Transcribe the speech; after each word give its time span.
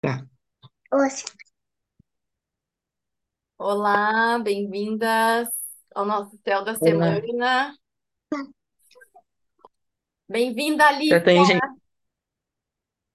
Tá. 0.00 0.26
Olá, 3.58 4.38
bem-vindas 4.38 5.48
ao 5.94 6.04
nosso 6.06 6.38
céu 6.44 6.64
da 6.64 6.72
Olá. 6.72 6.78
semana. 6.78 7.76
Bem-vinda, 10.28 10.84
Já 10.84 10.88
Alice. 10.88 11.20
tem 11.20 11.44
gente, 11.44 11.66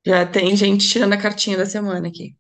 já 0.05 0.25
tem 0.25 0.55
gente 0.55 0.87
tirando 0.87 1.13
a 1.13 1.21
cartinha 1.21 1.57
da 1.57 1.65
semana 1.65 2.07
aqui. 2.07 2.35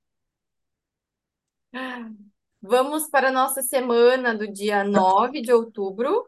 Vamos 2.61 3.09
para 3.09 3.29
a 3.29 3.31
nossa 3.31 3.61
semana 3.61 4.35
do 4.35 4.47
dia 4.51 4.83
9 4.83 5.41
de 5.41 5.51
outubro 5.51 6.27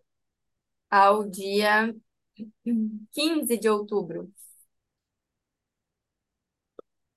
ao 0.89 1.23
dia 1.29 1.95
15 3.13 3.57
de 3.57 3.69
outubro. 3.69 4.31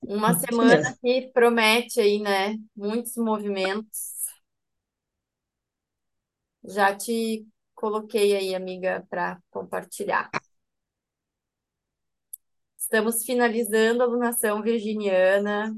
Uma 0.03 0.33
Isso 0.33 0.41
semana 0.41 0.77
mesmo. 0.79 0.99
que 1.01 1.31
promete 1.33 2.01
aí, 2.01 2.21
né? 2.21 2.57
Muitos 2.77 3.17
movimentos. 3.17 4.19
Já 6.65 6.95
te 6.97 7.47
coloquei 7.75 8.37
aí, 8.37 8.55
amiga, 8.55 9.05
para 9.11 9.41
compartilhar. 9.51 10.31
Estamos 12.79 13.25
finalizando 13.25 14.03
a 14.03 14.07
alunação 14.07 14.63
virginiana. 14.63 15.75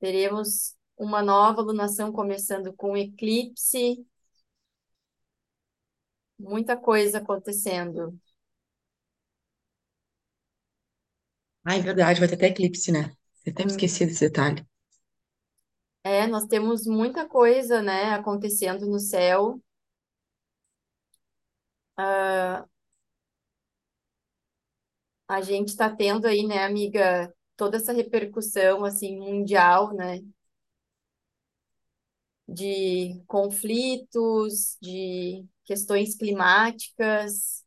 Teremos 0.00 0.74
uma 0.96 1.22
nova 1.22 1.60
alunação 1.60 2.12
começando 2.12 2.72
com 2.74 2.96
eclipse. 2.96 4.04
Muita 6.40 6.76
coisa 6.76 7.18
acontecendo. 7.18 8.18
Ah, 11.64 11.74
é 11.76 11.80
verdade, 11.80 12.20
vai 12.20 12.28
ter 12.28 12.34
até 12.36 12.48
eclipse, 12.48 12.92
né? 12.92 13.10
Eu 13.46 13.52
até 13.52 13.64
me 13.64 13.70
Hum, 13.70 13.70
esqueci 13.70 14.04
desse 14.06 14.26
detalhe. 14.28 14.62
É, 16.04 16.26
nós 16.26 16.46
temos 16.46 16.86
muita 16.86 17.26
coisa, 17.28 17.82
né, 17.82 18.12
acontecendo 18.14 18.86
no 18.86 18.98
céu. 18.98 19.60
Ah, 21.96 22.66
a 25.28 25.40
gente 25.42 25.68
está 25.68 25.88
tendo 25.94 26.26
aí, 26.26 26.46
né, 26.46 26.64
amiga, 26.64 27.32
toda 27.56 27.76
essa 27.78 27.92
repercussão, 27.92 28.84
assim, 28.84 29.16
mundial, 29.18 29.94
né, 29.94 30.20
de 32.48 33.22
conflitos, 33.26 34.76
de 34.82 35.46
questões 35.64 36.16
climáticas, 36.16 37.64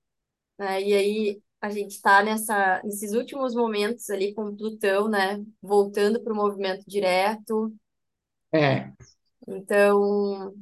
né, 0.59 0.81
e 0.83 0.93
aí 0.95 1.43
a 1.63 1.69
gente 1.71 1.91
está 1.93 2.23
nessa, 2.23 2.81
nesses 2.83 3.13
últimos 3.13 3.55
momentos 3.55 4.09
ali 4.11 4.33
com 4.35 4.55
Plutão, 4.55 5.07
né, 5.09 5.43
voltando 5.61 6.21
para 6.23 6.33
o 6.33 6.35
movimento 6.35 6.83
direto. 6.87 7.73
É, 8.51 8.93
Então, 9.47 10.53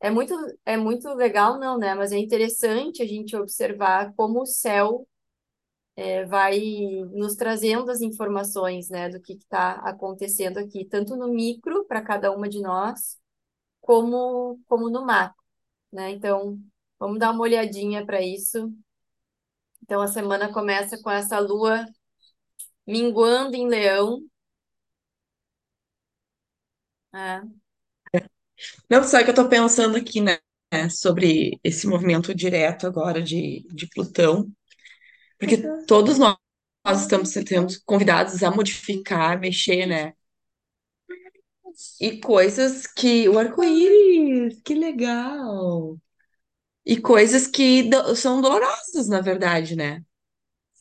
É 0.00 0.10
muito, 0.10 0.34
é 0.66 0.76
muito 0.76 1.08
legal, 1.14 1.58
não, 1.60 1.78
né? 1.78 1.94
Mas 1.94 2.12
é 2.12 2.18
interessante 2.18 3.02
a 3.02 3.06
gente 3.06 3.36
observar 3.36 4.14
como 4.16 4.42
o 4.42 4.46
céu 4.46 5.06
é, 5.96 6.24
vai 6.26 6.60
nos 7.12 7.34
trazendo 7.36 7.90
as 7.90 8.00
informações, 8.00 8.88
né, 8.90 9.08
do 9.08 9.20
que 9.20 9.34
está 9.34 9.72
acontecendo 9.76 10.58
aqui, 10.58 10.84
tanto 10.84 11.16
no 11.16 11.28
micro, 11.28 11.84
para 11.86 12.02
cada 12.02 12.30
uma 12.32 12.48
de 12.48 12.60
nós, 12.62 13.18
como, 13.80 14.60
como 14.68 14.90
no 14.90 15.04
macro, 15.06 15.36
né? 15.92 16.10
Então, 16.12 16.58
vamos 16.98 17.18
dar 17.20 17.32
uma 17.32 17.42
olhadinha 17.42 18.04
para 18.06 18.22
isso. 18.22 18.72
Então, 19.88 20.00
a 20.02 20.06
semana 20.06 20.52
começa 20.52 21.00
com 21.02 21.10
essa 21.10 21.38
lua 21.40 21.84
minguando 22.86 23.54
em 23.56 23.68
Leão. 23.68 24.20
né? 27.12 27.48
Não, 28.90 29.02
só 29.04 29.22
que 29.22 29.30
eu 29.30 29.34
tô 29.34 29.48
pensando 29.48 29.96
aqui, 29.96 30.20
né, 30.20 30.38
sobre 30.90 31.58
esse 31.64 31.86
movimento 31.86 32.34
direto 32.34 32.86
agora 32.86 33.22
de, 33.22 33.64
de 33.72 33.86
Plutão, 33.88 34.50
porque 35.38 35.58
todos 35.86 36.18
nós, 36.18 36.36
nós 36.86 37.02
estamos 37.02 37.30
sendo 37.30 37.68
convidados 37.86 38.42
a 38.44 38.50
modificar, 38.52 39.40
mexer, 39.40 39.86
né? 39.86 40.14
E 42.00 42.20
coisas 42.20 42.86
que. 42.86 43.28
O 43.28 43.38
arco-íris, 43.38 44.60
que 44.64 44.74
legal! 44.74 45.98
E 46.88 47.00
coisas 47.00 47.46
que 47.46 47.84
do- 47.84 48.16
são 48.16 48.40
dolorosas, 48.40 49.08
na 49.08 49.20
verdade, 49.20 49.76
né? 49.76 50.02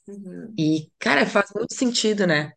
Uhum, 0.07 0.53
E, 0.57 0.90
cara, 1.00 1.25
faz 1.25 1.50
muito 1.56 1.73
sentido, 1.75 2.25
né? 2.28 2.51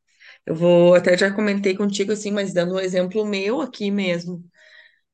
Eu 0.47 0.55
vou, 0.55 0.95
até 0.95 1.17
já 1.17 1.33
comentei 1.33 1.77
contigo 1.77 2.13
assim, 2.13 2.31
mas 2.33 2.53
dando 2.55 2.75
um 2.75 2.81
exemplo 2.81 3.25
meu 3.27 3.61
aqui 3.61 3.91
mesmo, 3.91 4.43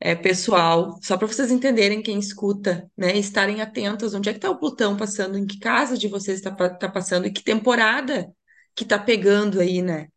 é 0.00 0.14
pessoal, 0.16 0.98
só 1.02 1.16
para 1.18 1.26
vocês 1.28 1.50
entenderem 1.52 2.02
quem 2.02 2.18
escuta, 2.18 2.90
né? 2.96 3.16
Estarem 3.18 3.62
atentos, 3.62 4.14
onde 4.14 4.30
é 4.30 4.34
que 4.34 4.40
tá 4.40 4.50
o 4.50 4.58
Plutão 4.58 4.96
passando, 4.96 5.38
em 5.38 5.46
que 5.46 5.58
casa 5.60 5.98
de 5.98 6.08
vocês 6.08 6.38
está 6.38 6.52
tá 6.70 6.90
passando 6.90 7.26
e 7.26 7.32
que 7.32 7.42
temporada 7.44 8.30
que 8.76 8.84
tá 8.84 8.98
pegando 8.98 9.60
aí, 9.60 9.82
né? 9.82 10.08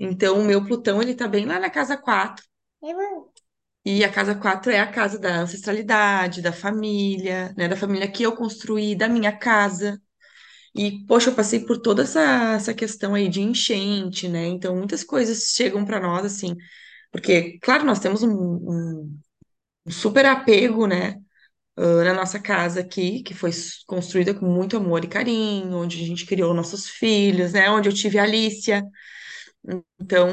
Então, 0.00 0.40
o 0.40 0.44
meu 0.44 0.64
Plutão, 0.66 1.02
ele 1.02 1.14
tá 1.14 1.28
bem 1.28 1.46
lá 1.46 1.60
na 1.60 1.70
casa 1.70 1.96
4. 1.98 2.44
E 3.84 4.02
a 4.04 4.10
casa 4.12 4.34
4 4.34 4.70
é 4.72 4.80
a 4.80 4.86
casa 4.90 5.18
da 5.18 5.40
ancestralidade, 5.40 6.42
da 6.42 6.52
família, 6.52 7.54
né? 7.56 7.68
Da 7.68 7.76
família 7.76 8.10
que 8.10 8.22
eu 8.22 8.34
construí, 8.36 8.96
da 8.96 9.08
minha 9.08 9.32
casa. 9.36 10.00
E, 10.74 11.04
poxa, 11.06 11.30
eu 11.30 11.34
passei 11.34 11.60
por 11.66 11.78
toda 11.80 12.02
essa, 12.02 12.20
essa 12.54 12.74
questão 12.74 13.14
aí 13.14 13.28
de 13.28 13.40
enchente, 13.42 14.28
né? 14.28 14.46
Então, 14.46 14.76
muitas 14.76 15.04
coisas 15.04 15.52
chegam 15.54 15.84
para 15.84 16.00
nós, 16.00 16.24
assim, 16.26 16.56
porque, 17.12 17.58
claro, 17.60 17.84
nós 17.86 18.00
temos 18.00 18.22
um, 18.22 18.30
um- 18.32 19.18
super 19.90 20.26
apego, 20.26 20.86
né, 20.86 21.16
ah, 21.76 22.04
na 22.04 22.14
nossa 22.14 22.40
casa 22.40 22.80
aqui, 22.80 23.22
que 23.22 23.34
foi 23.34 23.50
construída 23.86 24.34
com 24.34 24.46
muito 24.46 24.76
amor 24.78 25.04
e 25.04 25.08
carinho, 25.08 25.76
onde 25.78 26.02
a 26.02 26.06
gente 26.06 26.26
criou 26.26 26.54
nossos 26.54 26.88
filhos, 26.88 27.52
né? 27.54 27.70
Onde 27.70 27.88
eu 27.90 27.94
tive 27.94 28.18
a 28.18 28.24
Alicia. 28.24 28.84
Então, 30.00 30.28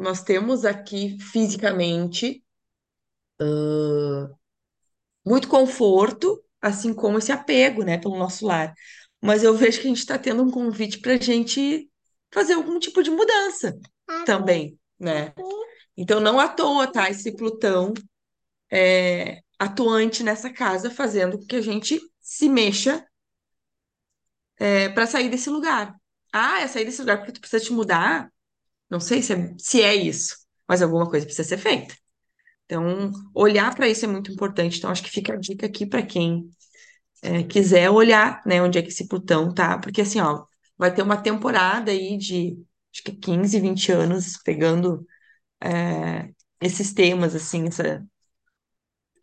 nós 0.00 0.22
temos 0.22 0.64
aqui 0.64 1.16
fisicamente 1.32 2.42
muito 5.24 5.48
conforto, 5.48 6.42
assim 6.60 6.92
como 6.94 7.18
esse 7.18 7.32
apego, 7.32 7.82
né, 7.82 7.98
pelo 7.98 8.18
nosso 8.18 8.46
lar. 8.46 8.74
Mas 9.20 9.42
eu 9.42 9.54
vejo 9.54 9.80
que 9.80 9.86
a 9.86 9.90
gente 9.90 9.98
está 9.98 10.18
tendo 10.18 10.42
um 10.42 10.50
convite 10.50 10.98
para 11.00 11.14
a 11.14 11.16
gente 11.18 11.88
fazer 12.32 12.54
algum 12.54 12.78
tipo 12.78 13.02
de 13.02 13.10
mudança 13.10 13.78
também, 14.24 14.78
né? 14.98 15.32
Então, 15.96 16.20
não 16.20 16.40
à 16.40 16.48
toa, 16.48 16.90
tá? 16.90 17.10
Esse 17.10 17.36
Plutão 17.36 17.92
é, 18.70 19.40
atuante 19.58 20.22
nessa 20.22 20.52
casa, 20.52 20.90
fazendo 20.90 21.38
com 21.38 21.46
que 21.46 21.56
a 21.56 21.60
gente 21.60 22.00
se 22.20 22.48
mexa 22.48 23.04
para 24.94 25.06
sair 25.06 25.28
desse 25.28 25.50
lugar. 25.50 25.94
Ah, 26.32 26.60
é 26.60 26.68
sair 26.68 26.84
desse 26.84 27.00
lugar 27.00 27.18
porque 27.18 27.32
tu 27.32 27.40
precisa 27.40 27.64
te 27.64 27.72
mudar? 27.72 28.30
Não 28.88 29.00
sei 29.00 29.22
se 29.22 29.32
é, 29.32 29.54
se 29.58 29.82
é 29.82 29.94
isso, 29.94 30.36
mas 30.68 30.82
alguma 30.82 31.08
coisa 31.08 31.26
precisa 31.26 31.48
ser 31.48 31.58
feita. 31.58 31.94
Então, 32.70 33.10
olhar 33.34 33.74
para 33.74 33.88
isso 33.88 34.04
é 34.04 34.08
muito 34.08 34.30
importante. 34.30 34.78
Então, 34.78 34.90
acho 34.90 35.02
que 35.02 35.10
fica 35.10 35.32
a 35.32 35.36
dica 35.36 35.66
aqui 35.66 35.84
para 35.84 36.06
quem 36.06 36.48
é, 37.20 37.42
quiser 37.42 37.90
olhar, 37.90 38.40
né, 38.46 38.62
onde 38.62 38.78
é 38.78 38.82
que 38.82 38.88
esse 38.90 39.08
Plutão 39.08 39.52
tá, 39.52 39.76
porque 39.78 40.02
assim, 40.02 40.20
ó, 40.20 40.44
vai 40.78 40.94
ter 40.94 41.02
uma 41.02 41.20
temporada 41.20 41.90
aí 41.90 42.16
de 42.16 42.56
acho 42.94 43.02
que 43.02 43.12
15, 43.12 43.58
20 43.58 43.90
anos 43.90 44.38
pegando 44.44 45.04
é, 45.60 46.30
esses 46.60 46.94
temas, 46.94 47.34
assim, 47.34 47.66
essa, 47.66 48.06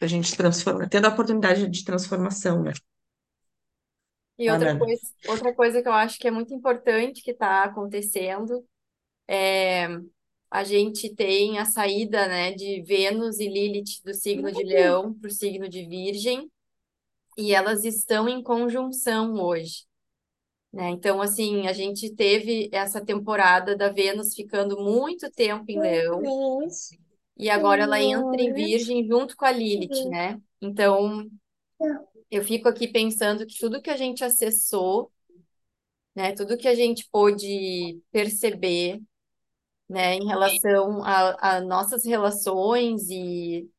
a 0.02 0.08
gente 0.08 0.36
transforma, 0.36 0.90
tendo 0.90 1.06
a 1.06 1.10
oportunidade 1.10 1.70
de 1.70 1.86
transformação, 1.86 2.64
né? 2.64 2.74
E 4.38 4.52
outra 4.52 4.78
coisa, 4.78 5.02
outra 5.30 5.56
coisa 5.56 5.82
que 5.82 5.88
eu 5.88 5.94
acho 5.94 6.20
que 6.20 6.28
é 6.28 6.32
muito 6.32 6.54
importante 6.54 7.24
que 7.24 7.32
está 7.32 7.64
acontecendo 7.64 8.64
é 9.28 9.88
a 10.50 10.64
gente 10.64 11.14
tem 11.14 11.60
a 11.60 11.66
saída, 11.66 12.28
né, 12.28 12.54
de 12.54 12.82
Vênus 12.82 13.40
e 13.40 13.48
Lilith 13.48 14.02
do 14.04 14.14
signo 14.14 14.52
de 14.52 14.64
Leão 14.64 15.14
para 15.14 15.28
o 15.28 15.32
signo 15.32 15.68
de 15.68 15.86
Virgem, 15.86 16.50
e 17.38 17.54
elas 17.54 17.84
estão 17.84 18.28
em 18.28 18.42
conjunção 18.42 19.34
hoje, 19.36 19.86
né? 20.74 20.90
Então, 20.90 21.22
assim, 21.22 21.68
a 21.68 21.74
gente 21.74 22.14
teve 22.16 22.70
essa 22.72 23.04
temporada 23.04 23.76
da 23.76 23.90
Vênus 23.90 24.34
ficando 24.34 24.78
muito 24.84 25.30
tempo 25.32 25.66
em 25.68 25.80
Leão, 25.80 26.22
e 27.38 27.50
agora 27.50 27.84
ela 27.84 28.02
entra 28.02 28.42
em 28.42 28.54
Virgem 28.54 29.06
junto 29.06 29.36
com 29.38 29.46
a 29.46 29.52
Lilith, 29.52 30.10
né? 30.10 30.42
Então, 30.60 31.30
eu 32.32 32.44
fico 32.44 32.68
aqui 32.68 32.88
pensando 32.88 33.46
que 33.46 33.60
tudo 33.60 33.82
que 33.82 33.90
a 33.90 33.98
gente 33.98 34.24
acessou, 34.24 35.12
né, 36.16 36.34
tudo 36.34 36.58
que 36.58 36.68
a 36.68 36.74
gente 36.74 37.08
pôde 37.12 38.02
perceber, 38.12 39.00
né, 39.90 40.16
em 40.16 40.26
relação 40.26 41.04
a, 41.04 41.58
a 41.58 41.62
nossas 41.62 42.06
relações 42.06 43.10
e 43.10 43.70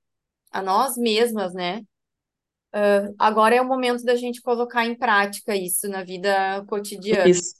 a 0.50 0.62
nós 0.62 0.96
mesmas, 0.96 1.52
né? 1.52 1.82
Agora 3.18 3.54
é 3.54 3.60
o 3.60 3.66
momento 3.66 4.04
da 4.04 4.14
gente 4.14 4.42
colocar 4.42 4.86
em 4.86 4.94
prática 4.94 5.56
isso 5.56 5.88
na 5.88 6.04
vida 6.04 6.64
cotidiana. 6.66 7.28
Isso. 7.28 7.54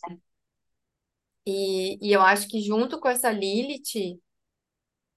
E, 1.47 1.99
e 2.07 2.13
eu 2.13 2.21
acho 2.21 2.47
que 2.47 2.61
junto 2.61 3.01
com 3.01 3.09
essa 3.09 3.31
Lilith, 3.31 4.19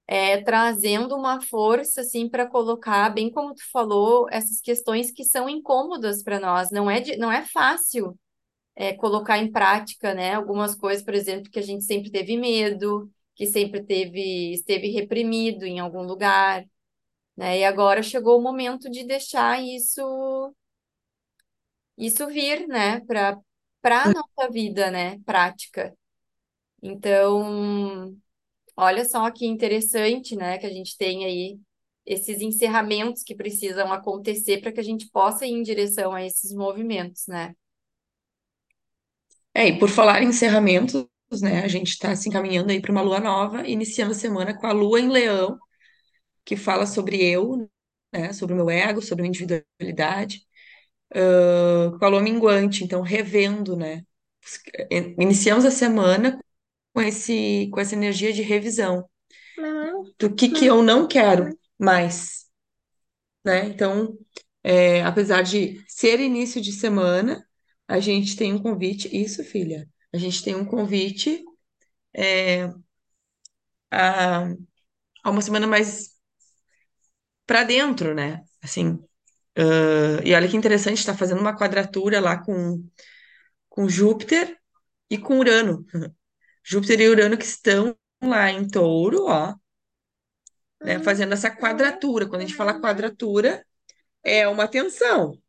é, 0.07 0.41
trazendo 0.41 1.15
uma 1.15 1.41
força 1.41 2.01
assim 2.01 2.29
para 2.29 2.47
colocar, 2.47 3.09
bem 3.09 3.29
como 3.29 3.53
tu 3.53 3.69
falou, 3.71 4.27
essas 4.29 4.61
questões 4.61 5.11
que 5.11 5.23
são 5.23 5.49
incômodas 5.49 6.23
para 6.23 6.39
nós. 6.39 6.71
Não 6.71 6.89
é, 6.89 7.01
de, 7.01 7.17
não 7.17 7.31
é 7.31 7.45
fácil 7.45 8.17
é, 8.75 8.93
colocar 8.93 9.37
em 9.37 9.51
prática, 9.51 10.13
né? 10.13 10.35
Algumas 10.35 10.73
coisas, 10.73 11.03
por 11.03 11.13
exemplo, 11.13 11.51
que 11.51 11.59
a 11.59 11.63
gente 11.63 11.83
sempre 11.83 12.09
teve 12.09 12.37
medo, 12.37 13.11
que 13.35 13.47
sempre 13.47 13.83
teve, 13.83 14.53
esteve 14.53 14.89
reprimido 14.91 15.65
em 15.65 15.79
algum 15.79 16.03
lugar, 16.03 16.65
né? 17.37 17.59
E 17.59 17.65
agora 17.65 18.03
chegou 18.03 18.39
o 18.39 18.43
momento 18.43 18.89
de 18.89 19.05
deixar 19.05 19.61
isso 19.63 20.53
isso 21.97 22.27
vir, 22.27 22.67
né, 22.67 22.99
para 23.01 23.37
para 23.81 24.05
nossa 24.13 24.51
vida, 24.51 24.91
né, 24.91 25.19
prática. 25.25 25.95
Então, 26.83 28.15
olha 28.77 29.05
só 29.05 29.31
que 29.31 29.45
interessante, 29.45 30.35
né, 30.35 30.57
que 30.59 30.65
a 30.67 30.69
gente 30.69 30.97
tem 30.97 31.25
aí 31.25 31.59
esses 32.05 32.41
encerramentos 32.41 33.23
que 33.23 33.35
precisam 33.35 33.91
acontecer 33.93 34.61
para 34.61 34.71
que 34.71 34.79
a 34.79 34.83
gente 34.83 35.09
possa 35.09 35.45
ir 35.45 35.51
em 35.51 35.63
direção 35.63 36.13
a 36.13 36.25
esses 36.25 36.53
movimentos, 36.53 37.27
né? 37.27 37.55
É, 39.53 39.67
e 39.67 39.77
por 39.79 39.89
falar 39.89 40.21
em 40.23 40.29
encerramentos, 40.29 41.05
né, 41.41 41.63
a 41.63 41.67
gente 41.67 41.89
está 41.89 42.15
se 42.15 42.27
encaminhando 42.27 42.71
aí 42.71 42.81
para 42.81 42.91
uma 42.91 43.01
lua 43.01 43.19
nova, 43.19 43.67
iniciando 43.67 44.11
a 44.11 44.15
semana 44.15 44.57
com 44.57 44.67
a 44.67 44.71
lua 44.73 44.99
em 44.99 45.09
Leão, 45.09 45.57
que 46.45 46.57
fala 46.57 46.85
sobre 46.85 47.23
eu, 47.23 47.69
né, 48.13 48.33
sobre 48.33 48.53
o 48.53 48.57
meu 48.57 48.69
ego, 48.69 49.01
sobre 49.01 49.25
a 49.25 49.27
individualidade, 49.27 50.45
uh, 51.15 51.97
com 51.99 52.05
a 52.05 52.09
lua 52.09 52.21
minguante, 52.21 52.83
então 52.83 53.01
revendo, 53.01 53.75
né, 53.77 54.03
iniciamos 55.19 55.65
a 55.65 55.71
semana 55.71 56.39
com 56.93 57.01
esse, 57.01 57.69
com 57.73 57.79
essa 57.79 57.95
energia 57.95 58.33
de 58.33 58.41
revisão 58.43 59.07
do 60.19 60.33
que 60.33 60.49
que 60.49 60.65
eu 60.65 60.81
não 60.81 61.07
quero 61.07 61.57
mais, 61.77 62.45
né, 63.45 63.65
então, 63.67 64.17
é, 64.63 65.03
apesar 65.03 65.41
de 65.43 65.83
ser 65.87 66.19
início 66.19 66.61
de 66.61 66.71
semana, 66.73 67.45
a 67.87 67.99
gente 67.99 68.35
tem 68.35 68.53
um 68.53 68.61
convite, 68.61 69.09
isso, 69.15 69.43
filha, 69.43 69.87
a 70.13 70.17
gente 70.17 70.43
tem 70.43 70.55
um 70.55 70.65
convite 70.65 71.43
é, 72.15 72.69
a, 73.89 74.43
a 75.23 75.31
uma 75.31 75.41
semana 75.41 75.67
mais 75.67 76.17
para 77.45 77.63
dentro, 77.63 78.13
né? 78.13 78.43
Assim, 78.63 78.91
uh, 79.57 80.21
e 80.23 80.33
olha 80.33 80.47
que 80.49 80.57
interessante, 80.57 80.99
está 80.99 81.15
fazendo 81.15 81.41
uma 81.41 81.57
quadratura 81.57 82.19
lá 82.19 82.37
com, 82.43 82.83
com 83.69 83.89
Júpiter 83.89 84.57
e 85.09 85.17
com 85.17 85.39
Urano. 85.39 85.85
Júpiter 86.63 87.01
e 87.01 87.09
Urano 87.09 87.37
que 87.37 87.45
estão 87.45 87.95
lá 88.23 88.51
em 88.51 88.67
Touro, 88.67 89.25
ó, 89.27 89.55
né, 90.81 90.99
fazendo 91.03 91.33
essa 91.33 91.49
quadratura. 91.51 92.27
Quando 92.27 92.41
a 92.41 92.45
gente 92.45 92.55
fala 92.55 92.79
quadratura, 92.79 93.65
é 94.23 94.47
uma 94.47 94.67
tensão. 94.67 95.31
O 95.33 95.39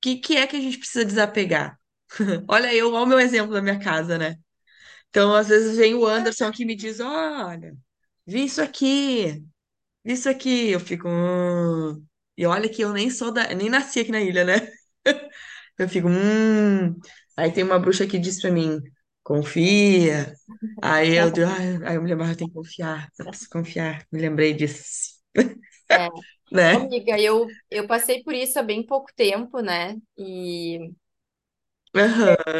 que, 0.00 0.16
que 0.16 0.36
é 0.36 0.46
que 0.46 0.56
a 0.56 0.60
gente 0.60 0.78
precisa 0.78 1.04
desapegar? 1.04 1.77
Olha 2.48 2.74
eu, 2.74 2.92
olha 2.92 3.02
o 3.04 3.06
meu 3.06 3.20
exemplo 3.20 3.52
da 3.52 3.62
minha 3.62 3.78
casa, 3.78 4.18
né? 4.18 4.36
Então, 5.10 5.34
às 5.34 5.48
vezes 5.48 5.76
vem 5.78 5.94
o 5.94 6.06
Anderson 6.06 6.52
que 6.52 6.64
me 6.64 6.76
diz, 6.76 7.00
olha, 7.00 7.74
vi 8.26 8.44
isso 8.44 8.62
aqui, 8.62 9.44
vi 10.04 10.14
isso 10.14 10.28
aqui. 10.30 10.70
Eu 10.70 10.80
fico, 10.80 11.08
hum. 11.08 12.04
E 12.36 12.46
olha 12.46 12.68
que 12.70 12.82
eu 12.82 12.92
nem 12.92 13.10
sou 13.10 13.32
da, 13.32 13.54
nem 13.54 13.70
nasci 13.70 14.00
aqui 14.00 14.12
na 14.12 14.20
ilha, 14.22 14.44
né? 14.44 14.54
Eu 15.78 15.88
fico, 15.88 16.08
hum. 16.08 16.98
Aí 17.36 17.52
tem 17.52 17.64
uma 17.64 17.78
bruxa 17.78 18.06
que 18.06 18.18
diz 18.18 18.40
pra 18.40 18.50
mim, 18.50 18.80
confia. 19.22 20.34
Aí 20.82 21.16
eu 21.16 21.30
digo, 21.30 21.46
ai, 21.48 21.76
aí 21.84 21.96
eu 21.96 22.02
me 22.02 22.08
lembro, 22.10 22.26
eu 22.26 22.36
tenho 22.36 22.50
que 22.50 22.54
confiar, 22.56 23.08
eu 23.18 23.26
preciso 23.28 23.50
confiar. 23.50 24.06
Me 24.12 24.20
lembrei 24.20 24.54
disso, 24.54 25.14
É. 25.90 26.08
Né? 26.52 26.90
Amiga, 26.90 27.20
eu, 27.20 27.56
eu 27.70 27.86
passei 27.88 28.22
por 28.24 28.34
isso 28.34 28.58
há 28.58 28.62
bem 28.62 28.84
pouco 28.86 29.12
tempo, 29.16 29.60
né? 29.60 29.96
E, 30.18 30.92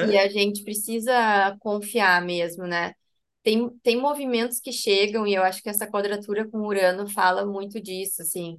e 0.01 0.17
a 0.19 0.29
gente 0.29 0.65
precisa 0.65 1.57
confiar 1.61 2.23
mesmo, 2.25 2.67
né? 2.67 2.95
Tem, 3.43 3.69
tem 3.83 3.97
movimentos 4.01 4.61
que 4.61 4.73
chegam, 4.73 5.27
e 5.27 5.35
eu 5.35 5.43
acho 5.43 5.63
que 5.63 5.69
essa 5.69 5.87
quadratura 5.87 6.49
com 6.49 6.61
Urano 6.67 7.09
fala 7.09 7.47
muito 7.47 7.81
disso, 7.81 8.23
assim. 8.23 8.59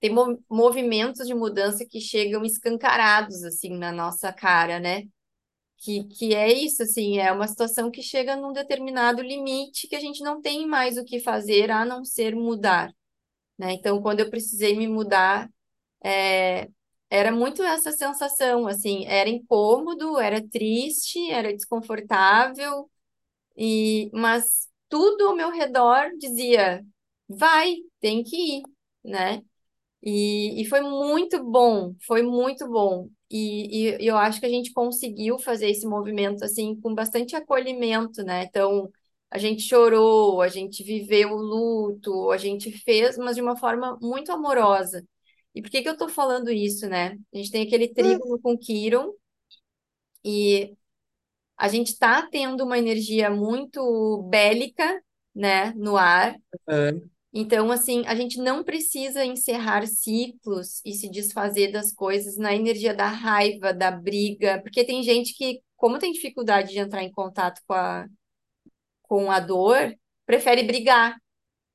Tem 0.00 0.10
mo- 0.12 0.42
movimentos 0.50 1.26
de 1.26 1.34
mudança 1.34 1.86
que 1.86 2.00
chegam 2.00 2.44
escancarados, 2.44 3.44
assim, 3.44 3.70
na 3.78 3.92
nossa 3.92 4.32
cara, 4.32 4.80
né? 4.80 5.04
Que, 5.78 6.04
que 6.04 6.34
é 6.34 6.52
isso, 6.52 6.82
assim, 6.82 7.18
é 7.18 7.30
uma 7.32 7.46
situação 7.48 7.90
que 7.90 8.02
chega 8.02 8.36
num 8.36 8.52
determinado 8.52 9.20
limite 9.22 9.86
que 9.88 9.96
a 9.96 10.00
gente 10.00 10.22
não 10.22 10.40
tem 10.40 10.66
mais 10.66 10.96
o 10.96 11.04
que 11.04 11.20
fazer 11.20 11.70
a 11.70 11.84
não 11.84 12.04
ser 12.04 12.34
mudar, 12.34 12.92
né? 13.58 13.72
Então, 13.74 14.00
quando 14.02 14.20
eu 14.20 14.30
precisei 14.30 14.76
me 14.76 14.88
mudar, 14.88 15.50
é, 16.04 16.68
era 17.16 17.32
muito 17.32 17.62
essa 17.62 17.92
sensação, 17.92 18.66
assim, 18.66 19.06
era 19.06 19.28
incômodo, 19.30 20.18
era 20.20 20.42
triste, 20.48 21.30
era 21.30 21.52
desconfortável, 21.54 22.90
e 23.56 24.10
mas 24.14 24.68
tudo 24.88 25.28
ao 25.28 25.36
meu 25.36 25.50
redor 25.50 26.10
dizia, 26.18 26.84
vai, 27.28 27.76
tem 28.00 28.22
que 28.24 28.36
ir, 28.58 28.62
né? 29.04 29.42
E, 30.02 30.60
e 30.62 30.66
foi 30.66 30.80
muito 30.82 31.42
bom, 31.42 31.94
foi 32.06 32.22
muito 32.22 32.68
bom. 32.68 33.08
E, 33.30 33.96
e 34.00 34.06
eu 34.06 34.16
acho 34.18 34.38
que 34.40 34.46
a 34.46 34.48
gente 34.50 34.72
conseguiu 34.72 35.38
fazer 35.38 35.70
esse 35.70 35.86
movimento 35.86 36.44
assim 36.44 36.78
com 36.80 36.94
bastante 36.94 37.34
acolhimento, 37.36 38.22
né? 38.22 38.44
Então, 38.44 38.90
a 39.30 39.38
gente 39.38 39.62
chorou, 39.62 40.42
a 40.42 40.48
gente 40.48 40.82
viveu 40.84 41.30
o 41.32 41.36
luto, 41.36 42.30
a 42.30 42.36
gente 42.36 42.70
fez, 42.84 43.16
mas 43.18 43.36
de 43.36 43.42
uma 43.42 43.56
forma 43.56 43.98
muito 44.02 44.30
amorosa. 44.32 45.04
E 45.54 45.62
por 45.62 45.70
que 45.70 45.82
que 45.82 45.88
eu 45.88 45.96
tô 45.96 46.08
falando 46.08 46.50
isso, 46.50 46.88
né? 46.88 47.16
A 47.32 47.36
gente 47.36 47.50
tem 47.50 47.62
aquele 47.66 47.88
trígono 47.94 48.40
com 48.40 48.58
Quiron 48.58 49.12
e 50.24 50.76
a 51.56 51.68
gente 51.68 51.98
tá 51.98 52.26
tendo 52.30 52.64
uma 52.64 52.78
energia 52.78 53.30
muito 53.30 54.22
bélica, 54.28 55.02
né, 55.34 55.72
no 55.76 55.96
ar. 55.96 56.36
Então, 57.32 57.70
assim, 57.72 58.04
a 58.06 58.14
gente 58.14 58.38
não 58.38 58.62
precisa 58.62 59.24
encerrar 59.24 59.86
ciclos 59.86 60.80
e 60.84 60.92
se 60.92 61.10
desfazer 61.10 61.72
das 61.72 61.92
coisas 61.92 62.36
na 62.36 62.54
energia 62.54 62.94
da 62.94 63.08
raiva, 63.08 63.72
da 63.74 63.90
briga, 63.90 64.60
porque 64.62 64.84
tem 64.84 65.02
gente 65.02 65.34
que, 65.34 65.60
como 65.76 65.98
tem 65.98 66.12
dificuldade 66.12 66.72
de 66.72 66.78
entrar 66.78 67.02
em 67.02 67.10
contato 67.10 67.60
com 67.66 67.74
a, 67.74 68.06
com 69.02 69.30
a 69.30 69.40
dor, 69.40 69.94
prefere 70.26 70.62
brigar, 70.62 71.16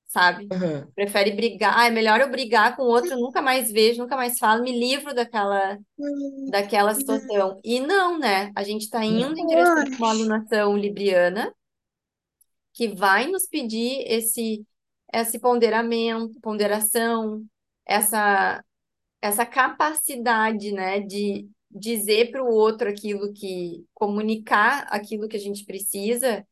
sabe? 0.10 0.48
aham. 0.52 0.88
Prefere 0.96 1.32
brigar. 1.32 1.78
Ah, 1.78 1.88
é 1.88 1.92
melhor 1.92 2.20
eu 2.20 2.30
brigar 2.30 2.76
com 2.76 2.82
o 2.84 2.88
outro, 2.88 3.16
nunca 3.16 3.42
mais 3.42 3.72
vejo, 3.72 4.02
nunca 4.02 4.16
mais 4.16 4.38
falo, 4.38 4.64
me 4.64 4.78
livro 4.78 5.14
daquela, 5.14 5.78
daquela 6.50 6.94
situação. 6.96 7.62
E 7.64 7.80
não, 7.80 8.18
né? 8.18 8.52
A 8.56 8.64
gente 8.64 8.82
está 8.84 9.06
indo 9.06 9.38
em 9.38 9.46
direção 9.46 9.78
a 9.78 9.98
uma 9.98 10.10
alunação 10.10 10.76
libriana 10.76 11.54
que 12.74 12.88
vai 12.88 13.28
nos 13.28 13.48
pedir 13.48 14.04
esse 14.08 14.66
esse 15.12 15.40
ponderamento, 15.40 16.40
ponderação, 16.40 17.44
essa 17.86 18.64
essa 19.22 19.46
capacidade, 19.46 20.72
né, 20.72 21.02
de 21.02 21.50
dizer 21.70 22.32
para 22.32 22.42
o 22.42 22.48
outro 22.48 22.88
aquilo 22.90 23.34
que 23.34 23.86
comunicar 23.94 24.88
aquilo 24.90 25.28
que 25.28 25.36
a 25.36 25.40
gente 25.40 25.66
precisa, 25.66 26.48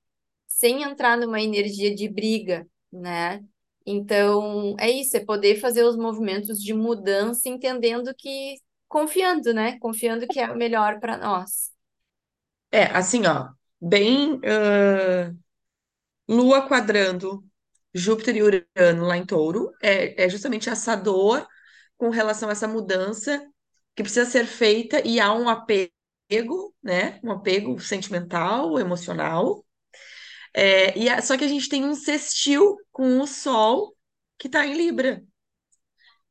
sem 0.47 0.83
entrar 0.83 1.17
numa 1.17 1.41
energia 1.41 1.95
de 1.95 2.09
briga, 2.09 2.67
né? 2.91 3.43
Então, 3.85 4.75
é 4.79 4.89
isso, 4.89 5.15
é 5.17 5.23
poder 5.25 5.59
fazer 5.59 5.83
os 5.83 5.95
movimentos 5.97 6.61
de 6.61 6.73
mudança, 6.73 7.47
entendendo 7.49 8.13
que 8.15 8.55
confiando, 8.87 9.53
né? 9.53 9.79
Confiando 9.79 10.27
que 10.27 10.39
é 10.39 10.51
o 10.51 10.57
melhor 10.57 10.99
para 10.99 11.17
nós. 11.17 11.71
É, 12.71 12.83
assim, 12.85 13.25
ó, 13.25 13.49
bem 13.81 14.39
ah, 14.45 15.33
Lua 16.27 16.67
quadrando 16.67 17.43
Júpiter 17.93 18.35
e 18.37 18.43
Urano 18.43 19.05
lá 19.05 19.17
em 19.17 19.25
Touro, 19.25 19.71
é, 19.81 20.25
é 20.25 20.29
justamente 20.29 20.69
essa 20.69 20.95
dor 20.95 21.47
com 21.97 22.09
relação 22.09 22.49
a 22.49 22.51
essa 22.51 22.67
mudança 22.67 23.45
que 23.95 24.03
precisa 24.03 24.25
ser 24.29 24.45
feita 24.45 25.01
e 25.05 25.19
há 25.19 25.33
um 25.33 25.49
apego, 25.49 26.75
né? 26.83 27.19
Um 27.23 27.31
apego 27.31 27.79
sentimental, 27.79 28.79
emocional. 28.79 29.65
É, 30.53 30.97
e 30.97 31.09
a- 31.09 31.21
só 31.21 31.37
que 31.37 31.43
a 31.45 31.47
gente 31.47 31.69
tem 31.69 31.85
um 31.85 31.95
sextil 31.95 32.77
com 32.91 33.19
o 33.21 33.27
Sol 33.27 33.95
que 34.37 34.47
está 34.47 34.65
em 34.65 34.73
Libra. 34.75 35.23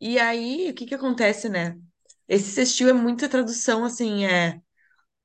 E 0.01 0.19
aí, 0.19 0.71
o 0.71 0.75
que 0.75 0.87
que 0.87 0.95
acontece, 0.95 1.49
né? 1.49 1.79
Esse 2.29 2.51
sextil 2.53 2.89
é 2.89 2.93
muita 2.93 3.29
tradução, 3.29 3.85
assim, 3.85 4.25
é 4.27 4.61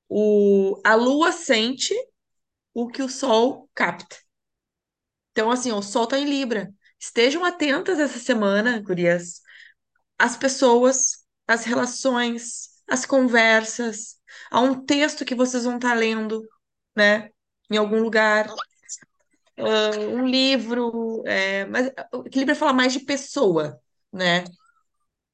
o, 0.10 0.81
a 0.86 0.95
Lua 0.95 1.31
sente 1.31 1.93
o 2.75 2.88
que 2.89 3.03
o 3.03 3.10
Sol 3.10 3.69
capta. 3.75 4.17
Então, 5.31 5.51
assim, 5.51 5.71
o 5.71 5.81
Sol 5.81 6.03
está 6.05 6.19
em 6.19 6.25
Libra. 6.25 6.74
Estejam 7.00 7.43
atentas 7.45 8.00
essa 8.00 8.19
semana, 8.19 8.79
gurias, 8.81 9.41
as 10.19 10.38
pessoas, 10.38 11.25
as 11.48 11.65
relações, 11.65 12.69
as 12.89 13.05
conversas, 13.05 14.17
a 14.51 14.62
um 14.62 14.86
texto 14.86 15.25
que 15.25 15.36
vocês 15.36 15.65
vão 15.65 15.77
estar 15.77 15.95
lendo, 15.95 16.43
né? 16.95 17.31
em 17.71 17.77
algum 17.77 18.01
lugar, 18.01 18.48
ah, 19.58 19.91
um 20.10 20.27
livro, 20.27 21.24
é, 21.25 21.65
mas 21.65 21.91
o 22.13 22.25
equilíbrio 22.25 22.53
é 22.53 22.55
falar 22.55 22.74
mais 22.74 22.93
de 22.93 23.01
pessoa, 23.01 23.79
né? 24.12 24.43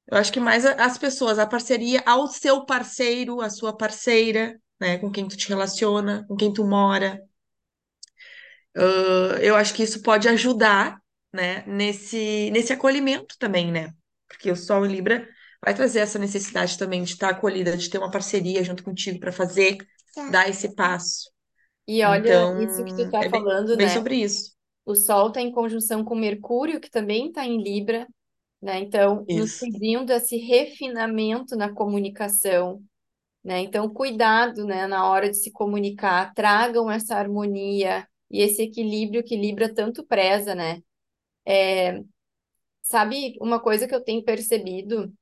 Eu 0.08 0.18
acho 0.18 0.32
que 0.32 0.40
mais 0.40 0.66
as 0.66 0.98
pessoas, 0.98 1.38
a 1.40 1.46
parceria 1.48 2.02
ao 2.06 2.28
seu 2.28 2.66
parceiro, 2.66 3.42
a 3.42 3.50
sua 3.50 3.76
parceira, 3.76 4.60
né? 4.80 4.98
Com 4.98 5.12
quem 5.12 5.28
tu 5.28 5.36
te 5.38 5.50
relaciona, 5.50 6.26
com 6.28 6.36
quem 6.36 6.52
tu 6.54 6.66
mora. 6.66 7.22
Ah, 8.76 9.38
eu 9.42 9.56
acho 9.56 9.74
que 9.74 9.84
isso 9.84 10.02
pode 10.02 10.28
ajudar, 10.28 11.00
né? 11.34 11.64
Nesse, 11.68 12.50
nesse 12.52 12.74
acolhimento 12.74 13.38
também, 13.40 13.72
né? 13.72 13.94
Porque 14.28 14.52
o 14.52 14.56
Sol 14.56 14.86
em 14.86 14.92
Libra 14.92 15.28
vai 15.64 15.74
trazer 15.74 16.00
essa 16.00 16.20
necessidade 16.20 16.78
também 16.78 17.04
de 17.04 17.12
estar 17.14 17.30
acolhida, 17.30 17.76
de 17.76 17.90
ter 17.90 17.98
uma 17.98 18.12
parceria 18.12 18.64
junto 18.64 18.84
contigo 18.84 19.20
para 19.20 19.32
fazer, 19.32 19.78
dar 20.32 20.50
esse 20.50 20.76
passo. 20.76 21.32
E 21.88 22.03
olha, 22.03 22.51
isso 22.58 22.84
que 22.84 22.94
tu 22.94 23.08
Então, 23.08 23.10
tá 23.10 23.24
é 23.24 23.29
bem, 23.29 23.41
falando, 23.41 23.75
bem 23.75 23.88
né? 23.88 23.89
sobre 23.89 24.15
isso. 24.17 24.56
O 24.86 24.96
Sol 24.96 25.29
está 25.29 25.41
em 25.41 25.51
conjunção 25.51 26.03
com 26.06 26.15
Mercúrio, 26.15 26.79
que 26.82 26.89
também 26.91 27.29
está 27.29 27.46
em 27.46 27.62
Libra, 27.62 28.08
né? 28.62 28.79
Então, 28.79 29.27
nos 29.32 29.51
Isso. 29.51 29.60
pedindo 29.60 30.12
esse 30.13 30.38
refinamento 30.38 31.56
na 31.56 31.74
comunicação, 31.74 32.84
né? 33.44 33.62
Então, 33.62 33.89
cuidado, 33.89 34.65
né, 34.65 34.88
na 34.88 35.10
hora 35.10 35.29
de 35.29 35.38
se 35.38 35.51
comunicar, 35.51 36.34
tragam 36.36 36.91
essa 36.91 37.15
harmonia 37.17 38.08
e 38.32 38.41
esse 38.41 38.63
equilíbrio 38.63 39.24
que 39.24 39.36
Libra 39.38 39.74
tanto 39.74 40.06
preza, 40.06 40.56
né? 40.56 40.82
Sabe 42.82 43.36
uma 43.41 43.60
coisa 43.60 43.88
que 43.88 43.94
eu 43.96 44.03
tenho 44.03 44.24
percebido 44.24 45.13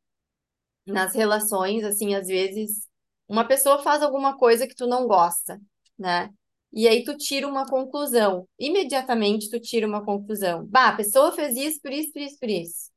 nas 0.86 1.16
relações, 1.16 1.84
assim, 1.84 2.16
às 2.16 2.28
vezes, 2.28 2.88
uma 3.28 3.48
pessoa 3.48 3.84
faz 3.84 4.04
alguma 4.04 4.38
coisa 4.38 4.68
que 4.68 4.76
tu 4.76 4.88
não 4.88 5.08
gosta, 5.08 5.60
né? 5.98 6.30
E 6.76 6.88
aí 6.90 7.04
tu 7.06 7.18
tira 7.18 7.48
uma 7.48 7.66
conclusão. 7.66 8.48
Imediatamente 8.60 9.50
tu 9.50 9.60
tira 9.62 9.88
uma 9.88 10.04
conclusão. 10.04 10.66
Bah, 10.68 10.90
a 10.90 10.96
pessoa 10.98 11.32
fez 11.32 11.56
isso, 11.58 11.82
por 11.82 11.92
isso, 11.94 12.12
por 12.14 12.22
isso, 12.22 12.40
por 12.40 12.50
isso. 12.50 12.92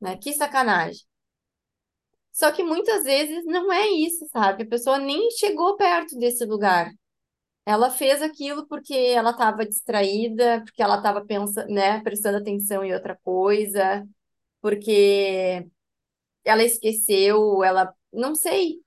Né? 0.00 0.16
Que 0.16 0.32
sacanagem. 0.32 1.06
Só 2.32 2.52
que 2.52 2.62
muitas 2.62 3.04
vezes 3.04 3.44
não 3.46 3.72
é 3.72 3.88
isso, 3.88 4.26
sabe? 4.32 4.62
A 4.62 4.66
pessoa 4.66 4.98
nem 4.98 5.30
chegou 5.32 5.76
perto 5.76 6.16
desse 6.18 6.44
lugar. 6.44 6.92
Ela 7.66 7.90
fez 7.90 8.22
aquilo 8.22 8.66
porque 8.68 8.94
ela 8.94 9.30
estava 9.32 9.66
distraída, 9.66 10.62
porque 10.64 10.82
ela 10.82 10.98
estava 10.98 11.24
pensando, 11.24 11.68
né, 11.68 12.00
prestando 12.02 12.38
atenção 12.38 12.84
em 12.84 12.94
outra 12.94 13.18
coisa, 13.24 14.06
porque 14.60 15.66
ela 16.44 16.64
esqueceu, 16.64 17.62
ela, 17.64 17.94
não 18.12 18.34
sei, 18.34 18.80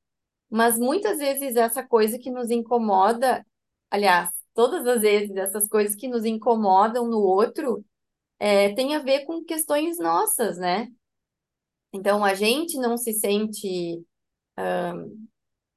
mas 0.50 0.78
muitas 0.80 1.20
vezes 1.20 1.56
essa 1.56 1.84
coisa 1.88 2.20
que 2.20 2.32
nos 2.32 2.52
incomoda, 2.52 3.46
aliás, 3.92 4.32
todas 4.56 4.88
as 4.88 5.02
vezes 5.02 5.36
essas 5.38 5.68
coisas 5.70 5.96
que 5.96 6.08
nos 6.10 6.26
incomodam 6.26 7.08
no 7.08 7.20
outro, 7.20 7.86
é, 8.40 8.74
tem 8.76 8.96
a 8.96 9.00
ver 9.00 9.26
com 9.26 9.44
questões 9.46 10.00
nossas, 10.00 10.58
né? 10.60 10.88
Então 11.94 12.24
a 12.24 12.34
gente 12.34 12.78
não 12.78 12.98
se 12.98 13.14
sente 13.14 14.06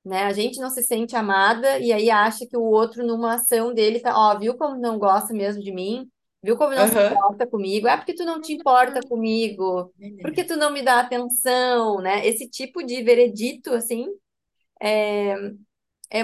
né? 0.04 0.24
A 0.24 0.32
gente 0.32 0.60
não 0.60 0.70
se 0.70 0.82
sente 0.82 1.16
amada 1.16 1.78
e 1.78 1.92
aí 1.92 2.10
acha 2.10 2.46
que 2.46 2.56
o 2.56 2.62
outro, 2.62 3.06
numa 3.06 3.34
ação 3.34 3.72
dele, 3.72 4.00
tá, 4.00 4.12
ó, 4.16 4.38
viu 4.38 4.56
como 4.56 4.76
não 4.80 4.98
gosta 4.98 5.32
mesmo 5.32 5.62
de 5.62 5.72
mim? 5.72 6.08
Viu 6.42 6.56
como 6.56 6.74
não 6.74 6.86
se 6.86 6.98
Aham. 6.98 6.98
importa 6.98 7.46
comigo? 7.46 7.88
É 7.88 7.96
porque 7.96 8.14
tu 8.14 8.24
não 8.24 8.40
te 8.40 8.52
importa 8.52 9.00
comigo, 9.08 9.92
porque 10.20 10.44
tu 10.44 10.56
não 10.56 10.70
me 10.70 10.82
dá 10.82 11.00
atenção, 11.00 12.00
né? 12.00 12.26
Esse 12.26 12.48
tipo 12.48 12.82
de 12.82 13.02
veredito, 13.02 13.72
assim, 13.72 14.06
é 14.80 15.34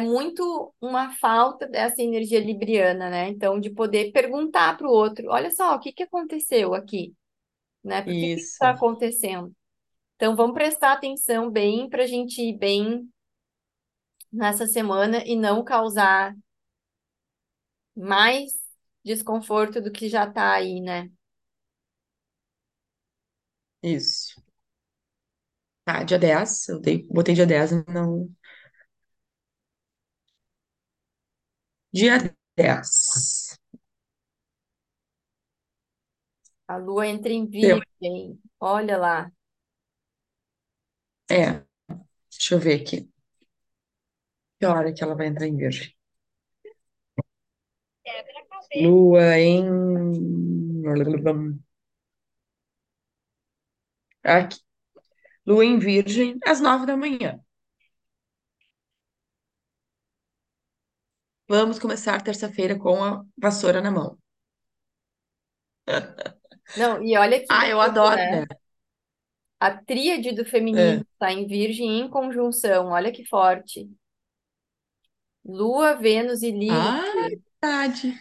muito 0.01 0.73
uma 0.81 1.11
falta 1.17 1.67
dessa 1.67 2.01
energia 2.03 2.41
libriana, 2.41 3.11
né? 3.11 3.29
Então, 3.29 3.59
de 3.61 3.71
poder 3.71 4.13
perguntar 4.13 4.77
para 4.77 4.87
o 4.87 4.91
outro, 4.93 5.29
olha 5.31 5.51
só, 5.51 5.75
o 5.75 5.81
que 5.81 5.93
que 5.93 6.03
aconteceu 6.05 6.75
aqui, 6.75 7.15
né? 7.85 8.03
Por 8.03 8.17
que 8.17 8.27
está 8.37 8.71
acontecendo? 8.71 9.55
Então, 10.17 10.37
vamos 10.37 10.55
prestar 10.55 10.93
atenção 10.95 11.51
bem 11.51 11.89
para 11.91 12.05
a 12.05 12.07
gente 12.07 12.41
ir 12.43 12.59
bem 12.59 13.09
nessa 14.33 14.67
semana 14.67 15.23
e 15.25 15.37
não 15.37 15.63
causar 15.65 16.35
mais 17.97 18.53
desconforto 19.05 19.81
do 19.81 19.93
que 19.93 20.09
já 20.09 20.27
tá 20.31 20.53
aí, 20.55 20.81
né? 20.81 21.09
Isso. 23.83 24.41
Tá, 25.85 26.03
dia 26.05 26.19
10. 26.19 26.69
Eu 26.69 26.81
dei, 26.81 27.07
botei 27.09 27.35
dia 27.35 27.47
10, 27.47 27.71
não. 27.87 28.31
Dia 31.93 32.19
10. 32.57 33.59
A 36.69 36.77
lua 36.77 37.07
entra 37.09 37.33
em 37.33 37.47
Virgem. 37.47 38.41
Olha 38.61 38.97
lá. 38.97 39.33
É, 41.29 41.65
deixa 42.31 42.55
eu 42.55 42.61
ver 42.61 42.81
aqui. 42.81 43.11
Que 44.59 44.67
hora 44.67 44.93
que 44.93 45.03
ela 45.03 45.17
vai 45.17 45.27
entrar 45.27 45.47
em 45.47 45.57
Virgem? 45.57 45.95
Lua 48.77 49.39
em. 49.39 49.65
Aqui. 54.23 54.61
Lua 55.47 55.65
em 55.65 55.79
Virgem, 55.79 56.39
às 56.47 56.61
nove 56.61 56.87
da 56.87 56.97
manhã. 56.97 57.41
Vamos 61.50 61.78
começar 61.78 62.23
terça-feira 62.23 62.78
com 62.78 63.04
a 63.04 63.23
vassoura 63.37 63.83
na 63.83 63.90
mão. 63.90 64.16
Não, 66.75 67.02
e 67.02 67.16
olha 67.16 67.45
que 67.45 67.52
Ah, 67.52 67.69
eu 67.69 67.80
bonito, 67.80 67.80
adoro, 67.80 68.26
né? 68.28 68.30
né? 68.30 68.47
A 69.59 69.71
tríade 69.75 70.33
do 70.33 70.45
feminino 70.45 71.00
É. 71.00 71.04
está 71.14 71.33
em 71.33 71.47
Virgem 71.47 72.00
em 72.00 72.09
conjunção. 72.11 72.88
Olha 72.88 73.11
que 73.12 73.25
forte. 73.25 73.88
Lua, 75.45 75.95
Vênus 75.97 76.42
e 76.42 76.50
Ah, 76.69 77.02
Lilith. 77.11 77.42
verdade. 77.61 78.19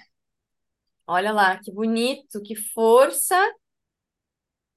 Olha 1.07 1.31
lá, 1.33 1.57
que 1.59 1.71
bonito, 1.73 2.41
que 2.41 2.55
força 2.55 3.35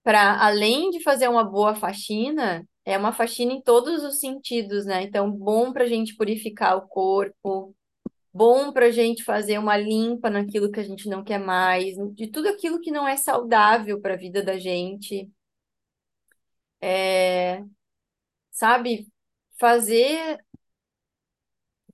para, 0.03 0.45
além 0.45 0.91
de 0.91 1.03
fazer 1.03 1.29
uma 1.29 1.45
boa 1.45 1.75
faxina, 1.75 2.67
é 2.85 2.99
uma 2.99 3.13
faxina 3.13 3.53
em 3.53 3.63
todos 3.63 4.03
os 4.03 4.19
sentidos, 4.21 4.85
né? 4.87 5.03
Então, 5.03 5.31
bom 5.31 5.73
para 5.73 5.85
a 5.85 5.87
gente 5.87 6.17
purificar 6.17 6.77
o 6.77 6.89
corpo, 6.89 7.75
bom 8.33 8.73
para 8.73 8.87
a 8.87 8.91
gente 8.91 9.25
fazer 9.25 9.59
uma 9.59 9.77
limpa 9.77 10.31
naquilo 10.31 10.71
que 10.71 10.81
a 10.81 10.83
gente 10.83 11.09
não 11.09 11.23
quer 11.25 11.39
mais, 11.39 11.97
de 12.15 12.29
tudo 12.31 12.49
aquilo 12.49 12.81
que 12.81 12.91
não 12.91 13.07
é 13.07 13.17
saudável 13.17 14.01
para 14.01 14.15
a 14.15 14.17
vida 14.17 14.43
da 14.43 14.59
gente. 14.59 15.31
É, 16.81 17.63
sabe, 18.51 19.09
fazer 19.59 20.39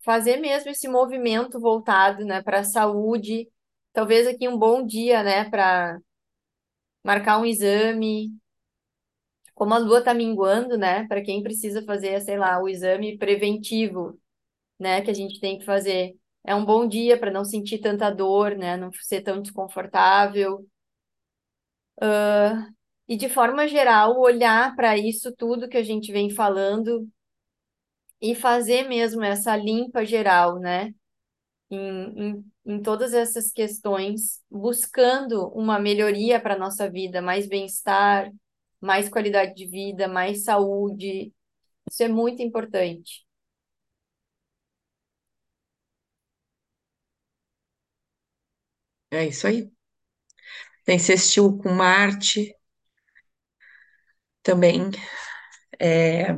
fazer 0.01 0.37
mesmo 0.39 0.71
esse 0.71 0.89
movimento 0.89 1.61
voltado, 1.61 2.25
né, 2.25 2.43
para 2.43 2.61
a 2.61 2.65
saúde. 2.65 3.49
Talvez 3.93 4.27
aqui 4.27 4.49
um 4.49 4.59
bom 4.59 4.85
dia, 4.85 5.23
né, 5.23 5.45
para 5.51 5.99
marcar 7.05 7.39
um 7.41 7.45
exame. 7.47 8.33
Como 9.55 9.75
a 9.75 9.79
lua 9.79 10.03
tá 10.03 10.15
minguando, 10.15 10.79
né, 10.79 11.07
para 11.09 11.23
quem 11.23 11.43
precisa 11.43 11.83
fazer, 11.85 12.21
sei 12.23 12.39
lá, 12.39 12.61
o 12.63 12.69
exame 12.69 13.19
preventivo, 13.19 14.19
né, 14.79 15.03
que 15.03 15.11
a 15.11 15.15
gente 15.15 15.41
tem 15.41 15.59
que 15.59 15.65
fazer. 15.65 16.17
É 16.45 16.55
um 16.55 16.65
bom 16.65 16.89
dia 16.89 17.19
para 17.19 17.31
não 17.31 17.45
sentir 17.45 17.79
tanta 17.79 18.11
dor, 18.11 18.57
né, 18.57 18.77
não 18.77 18.91
ser 18.93 19.21
tão 19.23 19.41
desconfortável. 19.43 20.67
E 23.09 23.17
de 23.17 23.29
forma 23.29 23.67
geral, 23.67 24.21
olhar 24.21 24.77
para 24.77 24.97
isso 24.97 25.35
tudo 25.35 25.69
que 25.69 25.77
a 25.77 25.83
gente 25.83 26.13
vem 26.13 26.31
falando 26.31 27.09
e 28.21 28.35
fazer 28.35 28.89
mesmo 28.89 29.23
essa 29.25 29.57
limpa 29.57 30.05
geral, 30.05 30.59
né? 30.59 30.93
Em, 31.71 32.31
em, 32.31 32.53
em 32.67 32.83
todas 32.83 33.15
essas 33.15 33.53
questões, 33.53 34.43
buscando 34.51 35.49
uma 35.51 35.79
melhoria 35.81 36.41
para 36.41 36.55
a 36.55 36.59
nossa 36.59 36.91
vida, 36.91 37.23
mais 37.23 37.49
bem-estar, 37.49 38.31
mais 38.81 39.09
qualidade 39.09 39.55
de 39.55 39.67
vida, 39.67 40.09
mais 40.09 40.45
saúde. 40.45 41.33
Isso 41.91 42.05
é 42.05 42.09
muito 42.09 42.43
importante. 42.43 43.27
É 49.11 49.27
isso 49.27 49.47
aí. 49.47 49.71
Tem 50.85 50.99
sextil 50.99 51.57
com 51.59 51.71
Marte 51.73 52.53
também. 54.43 54.91
É, 55.81 56.35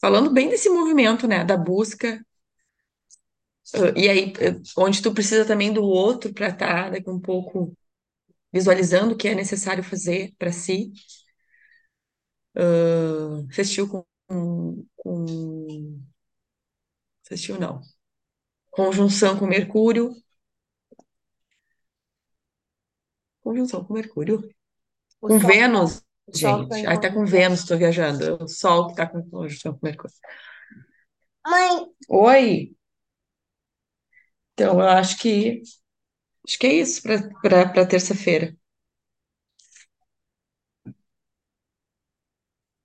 falando 0.00 0.30
bem 0.32 0.48
desse 0.48 0.68
movimento, 0.70 1.26
né, 1.26 1.44
da 1.44 1.56
busca. 1.56 2.20
Uh, 3.74 3.92
E 3.98 4.08
aí, 4.08 4.32
uh, 4.32 4.62
onde 4.78 5.02
tu 5.02 5.12
precisa 5.12 5.44
também 5.46 5.72
do 5.72 5.82
outro 5.82 6.32
para 6.32 6.48
estar 6.48 6.90
daqui 6.90 7.08
um 7.10 7.20
pouco 7.20 7.76
visualizando 8.52 9.14
o 9.14 9.18
que 9.18 9.28
é 9.28 9.34
necessário 9.36 9.84
fazer 9.84 10.34
para 10.38 10.52
si. 10.52 10.92
Uh, 12.56 13.46
sextil 13.52 13.88
com, 13.88 14.86
com 14.96 16.04
Assistiu, 17.24 17.58
não. 17.58 17.80
Conjunção 18.74 19.38
com 19.38 19.46
Mercúrio. 19.46 20.14
Conjunção 23.42 23.84
com 23.84 23.94
Mercúrio. 23.94 24.48
O 25.20 25.28
Com 25.28 25.40
Sol, 25.40 25.48
Vênus, 25.48 26.02
o 26.26 26.38
Sol 26.38 26.62
está 26.64 26.76
gente. 26.76 26.86
Aí 26.88 27.00
tá 27.00 27.12
com. 27.12 27.24
Vênus, 27.24 27.64
tô 27.64 27.76
viajando. 27.76 28.24
É 28.24 28.32
O 28.32 28.48
Sol 28.48 28.88
que 28.88 28.94
tá 28.96 29.06
com 29.06 29.22
conjunção 29.30 29.72
com 29.72 29.86
Mercúrio. 29.86 30.14
Mãe! 31.46 31.86
Oi! 32.08 32.74
Então, 34.52 34.80
eu 34.80 34.88
acho 34.88 35.18
que 35.18 35.62
acho 36.46 36.58
que 36.58 36.66
é 36.66 36.74
isso 36.74 37.02
para 37.42 37.68
para 37.72 37.86
terça-feira. 37.88 38.56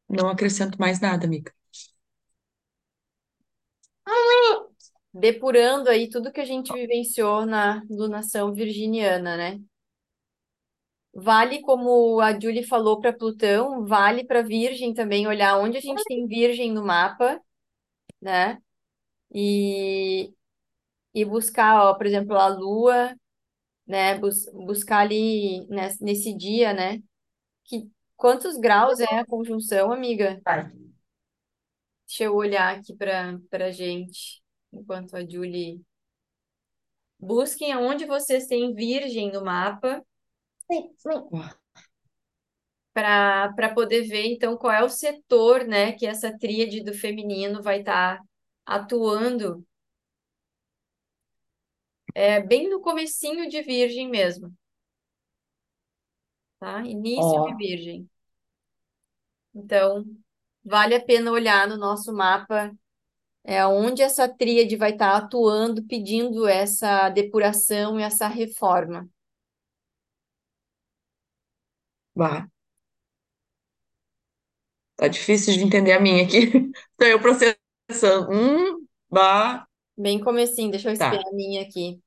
Não 0.10 0.29
acrescento 0.29 0.77
mais 0.79 1.00
nada, 1.00 1.25
amiga. 1.25 1.51
Depurando 5.20 5.90
aí 5.90 6.10
tudo 6.10 6.32
que 6.32 6.40
a 6.40 6.46
gente 6.46 6.72
vivenciou 6.74 7.46
na 7.46 7.84
lunação 7.90 8.54
virginiana, 8.54 9.36
né? 9.36 9.60
Vale, 11.14 11.62
como 11.62 12.22
a 12.22 12.40
Julie 12.40 12.66
falou 12.66 13.00
para 13.02 13.12
Plutão, 13.12 13.86
vale 13.86 14.24
para 14.24 14.42
Virgem 14.42 14.94
também 14.94 15.28
olhar 15.28 15.58
onde 15.58 15.78
a 15.78 15.82
gente 15.82 16.04
tem 16.06 16.26
Virgem 16.28 16.72
no 16.72 16.86
mapa, 16.86 17.42
né? 18.22 18.60
E, 19.34 20.34
e 21.14 21.26
buscar, 21.26 21.86
ó, 21.86 21.96
por 21.96 22.06
exemplo, 22.06 22.36
a 22.38 22.48
Lua, 22.48 23.16
né? 23.88 24.18
Bus 24.18 24.46
buscar 24.54 25.00
ali 25.00 25.66
nesse, 25.68 26.04
nesse 26.04 26.34
dia, 26.36 26.74
né? 26.74 27.02
Que, 27.66 27.90
quantos 28.16 28.58
graus 28.58 29.00
é 29.00 29.16
a 29.20 29.26
conjunção, 29.26 29.92
amiga? 29.92 30.42
Vai. 30.46 30.72
Deixa 32.08 32.24
eu 32.24 32.36
olhar 32.36 32.76
aqui 32.76 32.96
para 32.96 33.40
para 33.50 33.72
gente, 33.72 34.42
enquanto 34.72 35.16
a 35.16 35.26
Julie. 35.26 35.82
Busquem 37.20 37.72
aonde 37.74 38.06
vocês 38.06 38.48
têm 38.48 38.74
Virgem 38.74 39.32
no 39.32 39.44
mapa 39.44 40.04
Ó, 41.06 41.42
para 42.94 43.54
para 43.54 43.74
poder 43.74 44.04
ver 44.08 44.28
então 44.28 44.58
qual 44.58 44.74
é 44.74 44.84
o 44.84 44.90
setor, 44.90 45.66
né, 45.66 45.94
que 45.94 46.06
essa 46.06 46.38
tríade 46.38 46.84
do 46.84 46.94
feminino 46.94 47.62
vai 47.62 47.80
estar 47.80 48.22
atuando 48.66 49.66
é 52.14 52.42
bem 52.42 52.70
no 52.70 52.82
comecinho 52.82 53.48
de 53.50 53.62
Virgem 53.62 54.10
mesmo, 54.10 54.54
tá? 56.60 56.82
Início 56.86 57.44
de 57.46 57.54
ó, 57.54 57.56
Virgem. 57.56 58.10
Então, 59.54 60.06
vale 60.64 60.96
a 60.96 61.04
pena 61.04 61.32
olhar 61.32 61.68
no 61.68 61.78
nosso 61.78 62.14
mapa 62.14 62.72
é 63.50 63.65
onde 63.68 64.01
essa 64.03 64.27
tríade 64.29 64.75
vai 64.77 64.91
estar 64.91 65.15
atuando, 65.18 65.84
pedindo 65.86 66.48
essa 66.48 67.10
depuração 67.10 68.00
e 68.00 68.03
essa 68.03 68.27
reforma. 68.27 69.10
vá. 72.15 72.50
Tá 74.96 75.08
difícil 75.08 75.53
de 75.53 75.63
entender 75.63 75.94
a 75.94 76.00
minha 76.00 76.24
aqui. 76.24 76.51
Tô 76.98 77.06
eu 77.06 77.20
processando. 77.22 78.29
Hum, 78.32 78.86
bah. 79.10 79.65
Bem 79.98 80.20
comecinho, 80.20 80.72
deixa 80.72 80.89
eu 80.89 80.94
Tá. 80.98 81.24
a 81.27 81.32
minha 81.36 81.62
aqui. 81.62 82.01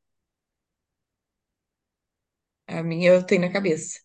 A 2.67 2.83
minha 2.83 3.11
eu 3.13 3.25
tenho 3.25 3.43
na 3.43 3.53
cabeça. 3.53 4.01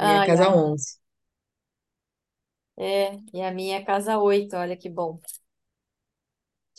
Minha 0.00 0.16
é 0.20 0.22
Ai, 0.22 0.24
casa 0.24 0.48
ai. 0.48 0.54
11. 0.54 0.98
É, 2.78 3.16
e 3.32 3.42
a 3.42 3.50
minha 3.52 3.78
é 3.78 3.84
casa 3.84 4.18
8, 4.18 4.56
olha 4.56 4.76
que 4.76 4.88
bom. 4.90 5.20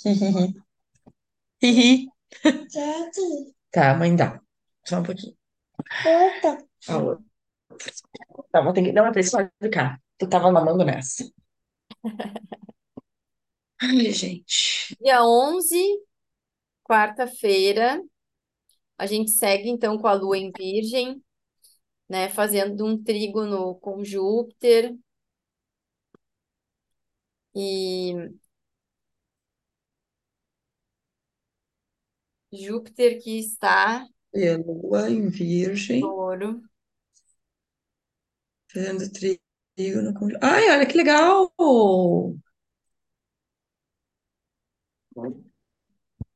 Hihihi. 0.04 0.54
Hihi. 1.62 2.08
Tá, 3.72 3.96
mãe, 3.96 4.16
dá. 4.16 4.42
Só 4.86 5.00
um 5.00 5.03
pouquinho. 5.03 5.36
A 6.88 6.98
outra. 6.98 7.24
Tá, 8.51 8.62
vou 8.62 8.74
ter 8.74 8.83
que... 8.83 8.92
Não 8.92 9.05
é 9.05 9.12
pra 9.12 9.22
isso 9.22 9.38
cá. 9.72 10.00
Tu 10.18 10.27
tava 10.27 10.51
mamando 10.51 10.83
nessa. 10.83 11.24
Ai, 13.81 14.12
gente. 14.12 14.96
Dia 15.00 15.24
11, 15.24 15.77
quarta-feira, 16.83 18.01
a 18.98 19.05
gente 19.05 19.31
segue 19.31 19.70
então 19.70 19.98
com 19.98 20.07
a 20.07 20.14
Lua 20.14 20.38
em 20.38 20.51
Virgem, 20.51 21.22
né, 22.10 22.29
fazendo 22.29 22.86
um 22.86 23.01
trígono 23.01 23.75
com 23.75 24.03
Júpiter. 24.03 24.96
E 27.57 28.13
Júpiter 32.51 33.22
que 33.22 33.39
está 33.39 34.05
E 34.33 34.48
a 34.48 34.55
lua 34.57 35.09
em 35.09 35.27
em 35.27 35.29
virgem, 35.29 36.00
touro. 36.00 36.61
fazendo 38.72 39.09
trígono 39.11 40.13
com... 40.13 40.27
Ai, 40.41 40.70
olha 40.72 40.85
que 40.85 40.98
legal! 40.98 41.51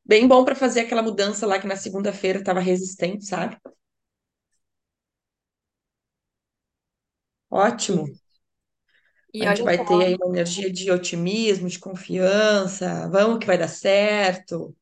Bem 0.06 0.28
bom 0.28 0.46
pra 0.46 0.54
fazer 0.54 0.82
aquela 0.82 1.02
mudança 1.02 1.48
lá 1.48 1.58
que 1.60 1.66
na 1.66 1.76
segunda-feira 1.76 2.44
tava 2.44 2.60
resistente, 2.60 3.26
sabe? 3.26 3.58
Ótimo. 7.52 8.08
E 9.34 9.46
A 9.46 9.56
gente 9.56 9.64
vai 9.64 9.84
ter 9.84 10.04
aí 10.04 10.16
uma 10.16 10.28
energia 10.28 10.72
de 10.72 10.92
otimismo, 10.92 11.68
de 11.68 11.80
confiança. 11.80 13.10
Vamos 13.10 13.40
que 13.40 13.48
vai 13.48 13.58
dar 13.58 13.68
certo. 13.68 14.76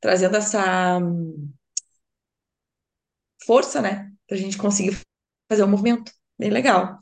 Trazendo 0.00 0.36
essa 0.36 0.98
hum, 0.98 1.52
força, 3.44 3.80
né? 3.80 4.12
Pra 4.26 4.36
gente 4.36 4.56
conseguir 4.58 4.98
fazer 5.50 5.62
o 5.62 5.68
movimento. 5.68 6.12
Bem 6.38 6.50
legal. 6.50 6.98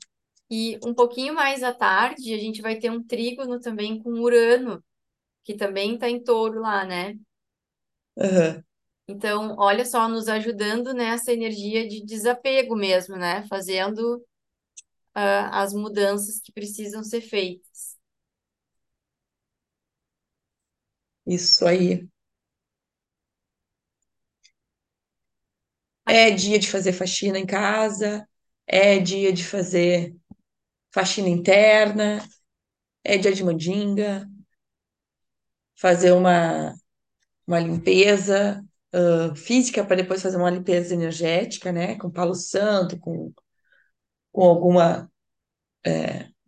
e 0.51 0.79
um 0.85 0.95
pouquinho 0.95 1.35
mais 1.35 1.63
à 1.63 1.73
tarde, 1.75 2.33
a 2.35 2.39
gente 2.39 2.61
vai 2.63 2.77
ter 2.79 2.91
um 2.91 3.03
trígono 3.03 3.61
também 3.61 4.03
com 4.03 4.11
Urano, 4.21 4.83
que 5.45 5.55
também 5.57 5.95
está 5.95 6.11
em 6.11 6.23
touro 6.23 6.61
lá, 6.61 6.85
né? 6.87 7.17
Aham. 8.17 8.65
Então, 9.09 9.55
olha 9.59 9.85
só, 9.85 10.09
nos 10.09 10.29
ajudando 10.29 10.93
nessa 10.93 11.33
energia 11.33 11.87
de 11.89 12.05
desapego 12.05 12.75
mesmo, 12.77 13.17
né? 13.17 13.47
Fazendo 13.49 14.23
ah, 15.17 15.63
as 15.63 15.75
mudanças 15.75 16.41
que 16.41 16.53
precisam 16.53 17.05
ser 17.05 17.23
feitas. 17.23 17.97
Isso 21.27 21.65
aí. 21.67 22.09
É 26.09 26.31
dia 26.31 26.59
de 26.59 26.71
fazer 26.71 26.93
faxina 26.93 27.39
em 27.39 27.47
casa, 27.47 28.27
é 28.67 28.99
dia 28.99 29.33
de 29.33 29.45
fazer 29.45 30.15
faxina 30.93 31.29
interna, 31.29 32.25
é 33.05 33.19
dia 33.19 33.33
de 33.35 33.45
mandinga, 33.45 34.29
fazer 35.75 36.13
uma, 36.13 36.75
uma 37.47 37.61
limpeza 37.61 38.65
ah, 38.93 39.35
física 39.37 39.85
para 39.85 39.97
depois 39.97 40.23
fazer 40.23 40.37
uma 40.39 40.51
limpeza 40.51 40.95
energética, 40.95 41.73
né? 41.73 41.97
Com 41.99 42.11
palo 42.13 42.35
santo, 42.35 42.99
com, 43.01 43.33
com 44.37 44.45
alguma 44.45 45.11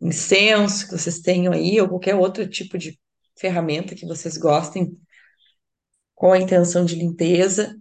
incenso 0.01 0.87
que 0.87 0.93
vocês 0.93 1.21
tenham 1.21 1.53
aí, 1.53 1.81
ou 1.81 1.89
qualquer 1.89 2.15
outro 2.15 2.49
tipo 2.49 2.77
de 2.77 2.99
ferramenta 3.37 3.95
que 3.95 4.07
vocês 4.07 4.37
gostem, 4.37 4.97
com 6.15 6.33
a 6.33 6.39
intenção 6.39 6.85
de 6.85 6.97
limpeza, 6.97 7.75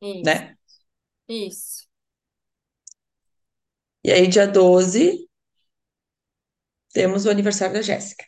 isso, 0.00 0.22
né? 0.24 0.56
isso. 1.28 1.88
E 4.04 4.12
aí, 4.12 4.26
dia 4.28 4.46
12, 4.46 5.28
temos 6.92 7.24
o 7.26 7.30
aniversário 7.30 7.74
da 7.74 7.82
Jéssica. 7.82 8.24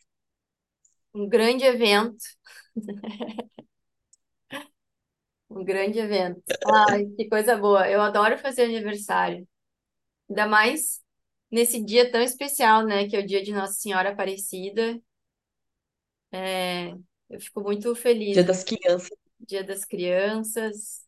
Um 1.15 1.29
grande 1.29 1.65
evento, 1.65 2.25
um 5.55 5.65
grande 5.65 5.99
evento. 5.99 6.43
Ai, 6.67 7.07
que 7.17 7.29
coisa 7.29 7.57
boa. 7.57 7.89
Eu 7.91 8.01
adoro 8.03 8.39
fazer 8.39 8.65
aniversário. 8.65 9.47
Ainda 10.31 10.47
mais 10.49 11.03
nesse 11.51 11.85
dia 11.85 12.11
tão 12.13 12.23
especial, 12.23 12.85
né? 12.87 13.09
Que 13.09 13.17
é 13.17 13.21
o 13.21 13.27
dia 13.27 13.43
de 13.43 13.53
Nossa 13.53 13.75
Senhora 13.75 14.11
Aparecida. 14.13 15.01
É, 16.33 16.91
eu 17.31 17.41
fico 17.41 17.61
muito 17.61 17.95
Dia 18.31 18.43
feliz. 18.43 18.45
das 18.45 18.63
Crianças. 18.65 19.11
Dia 19.41 19.65
das 19.65 19.85
Crianças. 19.85 21.05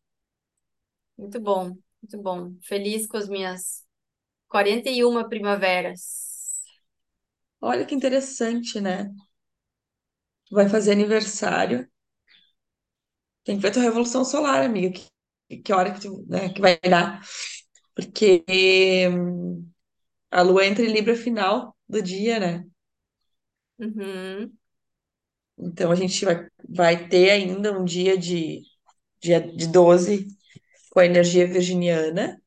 Muito 1.17 1.41
bom, 1.41 1.77
muito 2.03 2.23
bom. 2.23 2.57
Feliz 2.63 3.07
com 3.07 3.17
as 3.17 3.29
minhas 3.29 3.85
41 4.49 5.29
primaveras. 5.29 6.63
Olha 7.61 7.85
que 7.87 7.95
interessante, 7.95 8.81
né? 8.81 9.11
Vai 10.51 10.69
fazer 10.69 10.91
aniversário. 10.91 11.89
Tem 13.47 13.57
que 13.59 13.63
ver 13.63 13.73
tua 13.73 13.83
revolução 13.83 14.25
solar, 14.27 14.65
amiga. 14.65 15.01
Que, 15.49 15.59
que 15.59 15.75
hora 15.75 15.95
que, 15.95 16.03
tu, 16.03 16.27
né, 16.29 16.51
que 16.51 16.63
vai 16.63 16.79
dar. 16.81 17.23
Porque 17.95 18.45
hum, 19.11 19.71
A 20.31 20.43
lua 20.43 20.67
entra 20.67 20.85
em 20.85 20.93
Libra 20.93 21.17
final 21.17 21.77
do 21.89 22.03
dia, 22.03 22.41
né? 22.41 22.67
Uhum. 23.79 24.59
Então 25.59 25.91
a 25.91 25.95
gente 25.95 26.25
vai, 26.25 26.47
vai 26.69 27.09
ter 27.09 27.31
ainda 27.31 27.79
um 27.79 27.85
dia 27.85 28.17
de, 28.19 28.63
dia 29.21 29.41
de 29.41 29.67
12 29.69 30.29
com 30.91 31.01
a 31.01 31.07
energia 31.07 31.47
virginiana 31.47 32.41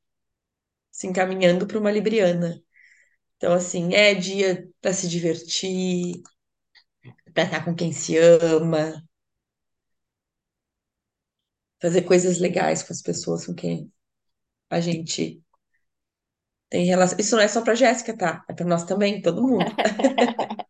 se 0.92 1.08
encaminhando 1.08 1.68
para 1.68 1.80
uma 1.80 1.92
libriana. 1.92 2.62
Então, 3.38 3.54
assim, 3.54 3.94
é 3.96 4.16
dia 4.16 4.70
para 4.82 4.94
se 4.94 5.10
divertir, 5.10 6.22
para 7.34 7.44
estar 7.44 7.66
com 7.66 7.76
quem 7.76 7.92
se 7.92 8.18
ama, 8.18 9.04
fazer 11.82 12.04
coisas 12.04 12.40
legais 12.40 12.84
com 12.84 12.94
as 12.94 13.02
pessoas 13.02 13.46
com 13.46 13.54
quem 13.54 13.92
a 14.70 14.80
gente 14.80 15.42
tem 16.70 16.86
relação. 16.86 17.18
Isso 17.20 17.36
não 17.36 17.44
é 17.44 17.48
só 17.48 17.62
para 17.62 17.76
Jéssica, 17.76 18.16
tá? 18.16 18.46
É 18.48 18.54
para 18.54 18.66
nós 18.66 18.84
também, 18.84 19.22
todo 19.22 19.42
mundo. 19.42 19.66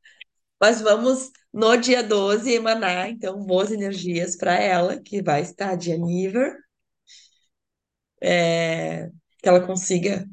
Mas 0.59 0.81
vamos 0.81 1.31
no 1.53 1.75
dia 1.77 2.03
12 2.03 2.51
emanar, 2.53 3.09
então, 3.09 3.43
boas 3.45 3.71
energias 3.71 4.35
para 4.35 4.55
ela, 4.55 4.99
que 5.01 5.21
vai 5.21 5.41
estar 5.41 5.75
de 5.75 5.91
aniver, 5.91 6.55
é, 8.21 9.09
que 9.41 9.47
ela 9.49 9.65
consiga 9.65 10.27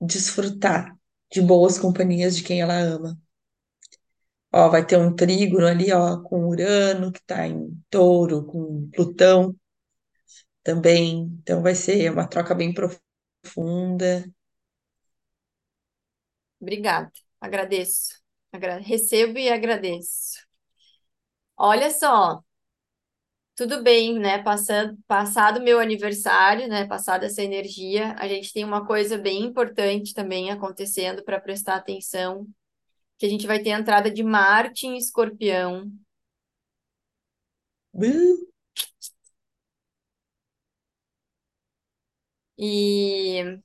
desfrutar 0.00 0.96
de 1.32 1.42
boas 1.42 1.78
companhias 1.78 2.36
de 2.36 2.42
quem 2.44 2.60
ela 2.60 2.78
ama. 2.78 3.18
Ó, 4.52 4.68
vai 4.70 4.86
ter 4.86 4.96
um 4.96 5.14
trígono 5.14 5.66
ali, 5.66 5.92
ó, 5.92 6.20
com 6.22 6.46
Urano, 6.46 7.10
que 7.12 7.18
está 7.18 7.46
em 7.46 7.76
touro, 7.90 8.44
com 8.46 8.88
Plutão 8.90 9.54
também. 10.64 11.38
Então 11.42 11.62
vai 11.62 11.74
ser 11.76 12.10
uma 12.12 12.28
troca 12.28 12.54
bem 12.56 12.74
profunda. 12.74 14.24
Obrigada, 16.60 17.12
agradeço. 17.40 18.22
Agra- 18.52 18.78
Recebo 18.78 19.38
e 19.38 19.48
agradeço. 19.48 20.44
Olha 21.56 21.90
só, 21.90 22.44
tudo 23.56 23.82
bem, 23.82 24.18
né? 24.18 24.42
Passando, 24.42 24.98
passado 25.06 25.60
meu 25.62 25.78
aniversário, 25.80 26.66
né? 26.68 26.86
Passada 26.86 27.26
essa 27.26 27.42
energia, 27.42 28.14
a 28.18 28.26
gente 28.28 28.52
tem 28.52 28.64
uma 28.64 28.84
coisa 28.86 29.16
bem 29.18 29.42
importante 29.44 30.12
também 30.14 30.50
acontecendo 30.50 31.22
para 31.24 31.40
prestar 31.40 31.76
atenção, 31.76 32.46
que 33.18 33.26
a 33.26 33.28
gente 33.30 33.46
vai 33.46 33.60
ter 33.62 33.72
a 33.72 33.80
entrada 33.80 34.10
de 34.10 34.22
Marte 34.24 34.86
em 34.86 34.96
Escorpião. 34.98 35.90
E 42.68 43.60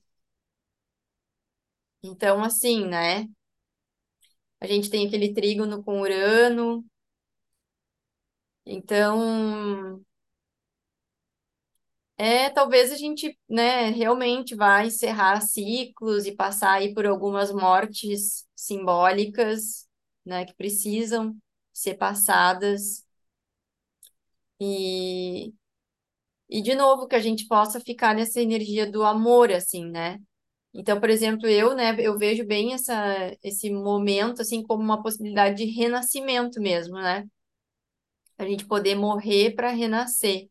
então, 2.03 2.43
assim, 2.43 2.85
né? 2.87 3.27
A 4.61 4.65
gente 4.67 4.89
tem 4.89 5.05
aquele 5.05 5.33
trígono 5.33 5.83
com 5.83 5.99
Urano. 6.01 6.85
Então, 8.65 10.01
é, 12.17 12.49
talvez 12.49 12.91
a 12.91 12.97
gente, 12.97 13.37
né, 13.49 13.89
realmente 13.91 14.53
vai 14.55 14.87
encerrar 14.87 15.39
ciclos 15.41 16.25
e 16.25 16.33
passar 16.35 16.73
aí 16.73 16.93
por 16.93 17.05
algumas 17.05 17.51
mortes 17.51 18.45
simbólicas, 18.55 19.87
né, 20.25 20.45
que 20.45 20.53
precisam 20.53 21.35
ser 21.73 21.95
passadas. 21.95 23.05
E, 24.59 25.53
e 26.49 26.61
de 26.61 26.75
novo, 26.75 27.07
que 27.07 27.15
a 27.15 27.19
gente 27.19 27.47
possa 27.47 27.79
ficar 27.79 28.15
nessa 28.15 28.41
energia 28.41 28.89
do 28.91 29.03
amor, 29.03 29.51
assim, 29.51 29.85
né? 29.89 30.19
Então, 30.73 30.99
por 30.99 31.09
exemplo, 31.09 31.47
eu, 31.47 31.75
né, 31.75 31.95
eu 31.99 32.17
vejo 32.17 32.45
bem 32.45 32.73
essa, 32.73 33.35
esse 33.43 33.71
momento, 33.71 34.41
assim, 34.41 34.63
como 34.63 34.83
uma 34.83 35.01
possibilidade 35.01 35.57
de 35.57 35.71
renascimento 35.71 36.61
mesmo, 36.61 36.95
né? 36.95 37.25
A 38.39 38.45
gente 38.45 38.65
poder 38.65 38.95
morrer 38.95 39.53
para 39.55 39.69
renascer. 39.69 40.49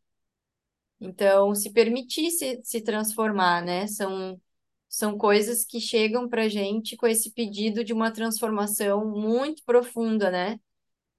Então, 1.01 1.55
se 1.55 1.73
permitir 1.73 2.31
se, 2.31 2.61
se 2.65 2.81
transformar, 2.83 3.65
né? 3.65 3.87
São, 3.87 4.41
são 4.89 5.17
coisas 5.19 5.65
que 5.65 5.81
chegam 5.81 6.29
para 6.29 6.49
gente 6.49 6.97
com 6.97 7.07
esse 7.07 7.33
pedido 7.33 7.85
de 7.85 7.93
uma 7.93 8.11
transformação 8.13 9.07
muito 9.07 9.63
profunda, 9.65 10.31
né? 10.31 10.61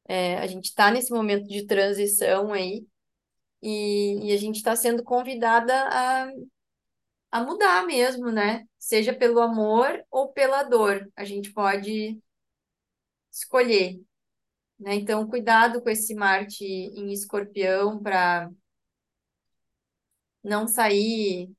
É, 0.07 0.37
a 0.39 0.47
gente 0.47 0.65
está 0.65 0.91
nesse 0.91 1.11
momento 1.11 1.47
de 1.47 1.65
transição 1.65 2.53
aí 2.53 2.85
e, 3.61 4.29
e 4.29 4.33
a 4.33 4.37
gente 4.37 4.57
está 4.57 4.75
sendo 4.75 5.03
convidada 5.03 5.73
a, 5.89 6.31
a 7.31 7.43
mudar 7.43 7.85
mesmo, 7.85 8.31
né? 8.31 8.65
Seja 8.77 9.13
pelo 9.13 9.39
amor 9.41 10.03
ou 10.11 10.31
pela 10.31 10.63
dor. 10.63 11.09
A 11.15 11.23
gente 11.25 11.51
pode 11.53 12.19
escolher, 13.31 13.99
né? 14.79 14.95
Então, 14.95 15.27
cuidado 15.29 15.81
com 15.83 15.89
esse 15.91 16.15
Marte 16.15 16.65
em 16.65 17.11
Escorpião 17.13 18.01
para 18.01 18.51
não 20.43 20.67
sair 20.67 21.49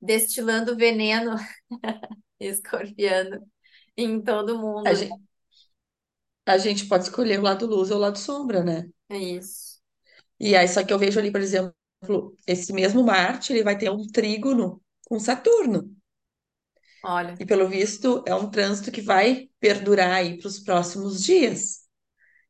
destilando 0.00 0.76
veneno 0.76 1.36
escorpiano 2.40 3.46
em 3.96 4.22
todo 4.22 4.58
a 4.84 4.94
mundo. 4.94 4.94
gente, 4.94 5.20
a 6.46 6.56
gente 6.58 6.86
pode 6.86 7.04
escolher 7.04 7.38
o 7.38 7.42
lado 7.42 7.66
luz 7.66 7.90
ou 7.90 7.98
o 7.98 8.00
lado 8.00 8.18
sombra, 8.18 8.62
né? 8.64 8.88
É 9.08 9.16
isso. 9.18 9.65
E 10.40 10.56
aí, 10.56 10.68
só 10.68 10.84
que 10.84 10.92
eu 10.92 10.98
vejo 10.98 11.18
ali, 11.18 11.30
por 11.32 11.40
exemplo, 11.40 11.74
esse 12.46 12.72
mesmo 12.72 13.04
Marte, 13.04 13.52
ele 13.52 13.62
vai 13.64 13.76
ter 13.78 13.90
um 13.90 14.06
trígono 14.08 14.82
com 15.08 15.18
Saturno. 15.18 15.90
Olha, 17.02 17.38
E 17.38 17.44
pelo 17.44 17.68
visto, 17.68 18.22
é 18.26 18.34
um 18.34 18.50
trânsito 18.50 18.90
que 18.90 19.00
vai 19.02 19.48
perdurar 19.60 20.12
aí 20.12 20.38
para 20.38 20.48
os 20.48 20.58
próximos 20.60 21.22
dias. 21.22 21.80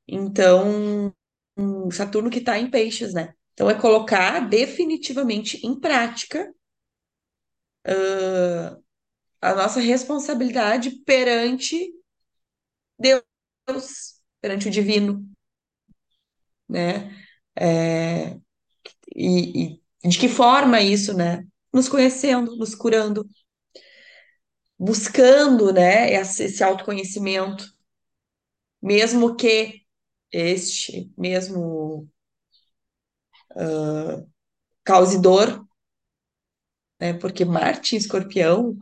Então, 0.08 1.14
um 1.56 1.90
Saturno 1.90 2.30
que 2.30 2.38
está 2.40 2.58
em 2.58 2.70
peixes, 2.70 3.14
né? 3.14 3.34
Então, 3.54 3.70
é 3.70 3.74
colocar 3.80 4.40
definitivamente 4.48 5.66
em 5.66 5.78
prática 5.78 6.52
a 9.40 9.54
nossa 9.54 9.80
responsabilidade 9.80 10.90
perante 11.04 11.90
Deus, 12.98 14.20
perante 14.40 14.68
o 14.68 14.70
divino, 14.70 15.26
né? 16.68 17.25
É, 17.58 18.36
e, 19.16 19.80
e 20.04 20.08
de 20.08 20.18
que 20.18 20.28
forma 20.28 20.80
isso, 20.80 21.14
né? 21.16 21.46
Nos 21.72 21.88
conhecendo, 21.88 22.56
nos 22.56 22.74
curando, 22.74 23.26
buscando, 24.78 25.70
né, 25.72 26.10
esse 26.14 26.62
autoconhecimento, 26.64 27.66
mesmo 28.82 29.36
que 29.36 29.82
este 30.32 31.12
mesmo 31.16 32.08
cause 34.84 35.18
dor, 35.20 35.66
né? 37.00 37.12
Porque 37.14 37.44
Marte 37.44 37.96
Escorpião 37.96 38.76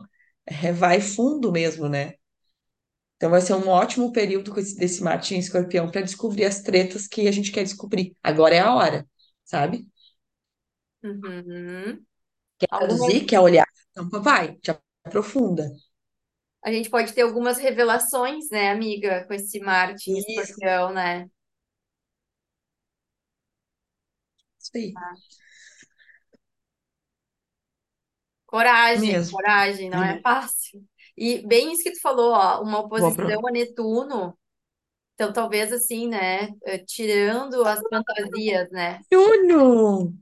é, 0.45 0.71
vai 0.71 1.01
fundo 1.01 1.51
mesmo, 1.51 1.87
né? 1.89 2.13
Então 3.25 3.31
vai 3.31 3.41
ser 3.41 3.55
um 3.55 3.67
ótimo 3.69 4.13
período 4.13 4.53
desse 4.53 5.01
Marte 5.03 5.33
em 5.33 5.39
Escorpião 5.39 5.89
para 5.89 6.01
descobrir 6.01 6.45
as 6.45 6.61
tretas 6.61 7.07
que 7.07 7.27
a 7.27 7.31
gente 7.31 7.51
quer 7.51 7.63
descobrir. 7.63 8.15
Agora 8.21 8.53
é 8.53 8.59
a 8.59 8.71
hora, 8.75 9.03
sabe? 9.43 9.87
uhum. 11.03 12.05
Quer 12.59 12.67
traduzir, 12.67 13.25
quer 13.25 13.39
olhar, 13.39 13.67
então 13.91 14.09
vai, 14.21 14.55
te 14.57 14.71
aprofunda. 15.05 15.71
a 16.63 16.71
gente 16.71 16.89
pode 16.89 17.13
ter 17.13 17.21
algumas 17.21 17.57
revelações, 17.59 18.49
né, 18.51 18.69
amiga, 18.71 19.23
com 19.25 19.33
esse 19.33 19.59
Marte 19.59 20.11
em 20.11 20.17
escorpião, 20.17 20.91
né? 20.93 21.29
isso 24.59 24.71
aí, 24.77 24.93
Coragem, 28.47 29.09
mesmo. 29.11 29.31
coragem, 29.31 29.89
não 29.89 30.03
é 30.03 30.19
fácil. 30.21 30.83
E 31.17 31.45
bem 31.47 31.71
isso 31.71 31.83
que 31.83 31.91
tu 31.91 32.01
falou, 32.01 32.31
ó, 32.31 32.61
uma 32.61 32.79
oposição 32.79 33.47
a 33.47 33.51
Netuno, 33.51 34.37
então 35.13 35.31
talvez 35.31 35.71
assim, 35.71 36.09
né, 36.09 36.49
eh, 36.65 36.79
tirando 36.79 37.63
as 37.63 37.79
fantasias, 37.89 38.69
né? 38.69 38.99
Saturno! 39.03 40.13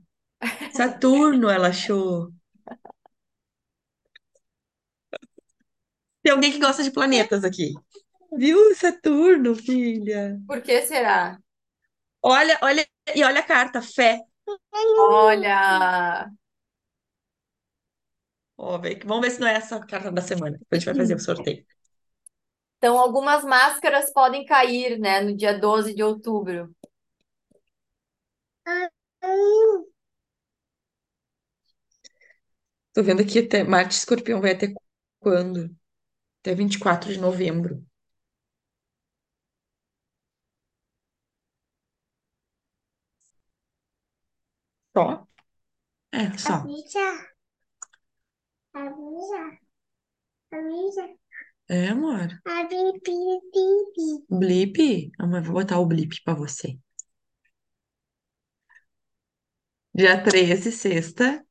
Saturno, 0.72 1.48
ela 1.48 1.68
achou. 1.68 2.30
Tem 6.22 6.32
alguém 6.32 6.52
que 6.52 6.58
gosta 6.58 6.82
de 6.82 6.90
planetas 6.90 7.44
aqui. 7.44 7.72
Viu? 8.32 8.74
Saturno, 8.74 9.54
filha. 9.54 10.38
Por 10.46 10.62
que 10.62 10.82
será? 10.82 11.38
Olha, 12.22 12.58
olha, 12.62 12.86
e 13.14 13.22
olha 13.22 13.40
a 13.40 13.44
carta, 13.44 13.82
fé. 13.82 14.20
Olha, 14.72 16.30
Ó, 18.56 18.78
vem- 18.78 18.98
Vamos 19.04 19.22
ver 19.26 19.30
se 19.32 19.40
não 19.40 19.46
é 19.48 19.54
essa 19.54 19.76
a 19.76 19.86
carta 19.86 20.10
da 20.12 20.22
semana. 20.22 20.58
Depois 20.58 20.72
a 20.72 20.80
gente 20.80 20.86
vai 20.86 20.94
fazer 20.96 21.14
o 21.14 21.18
sorteio. 21.20 21.64
Então, 22.78 22.96
algumas 22.98 23.42
máscaras 23.44 24.12
podem 24.12 24.44
cair, 24.44 24.98
né, 24.98 25.20
no 25.20 25.36
dia 25.36 25.58
12 25.58 25.92
de 25.94 26.02
outubro. 26.04 26.72
Tô 32.94 33.02
vendo 33.02 33.20
aqui 33.22 33.38
até 33.40 33.62
Marte 33.62 33.92
e 33.94 33.98
Escorpião 33.98 34.40
vai 34.40 34.52
até 34.52 34.72
quando? 35.20 35.70
até 36.42 36.54
24 36.54 37.12
de 37.12 37.18
novembro. 37.20 37.84
Só? 44.96 45.26
É, 46.12 46.38
só. 46.38 46.56
Avisa. 48.82 49.42
Avisa. 50.52 51.04
É, 51.68 51.88
amor. 51.88 52.28
Avisa. 52.46 52.92
Bibi. 53.04 54.26
Blip? 54.28 55.10
Amor, 55.18 55.42
vou 55.42 55.54
botar 55.54 55.78
o 55.80 55.86
blip 55.86 56.22
pra 56.24 56.34
você. 56.34 56.78
Dia 59.94 60.22
13, 60.22 60.70
sexta. 60.70 61.42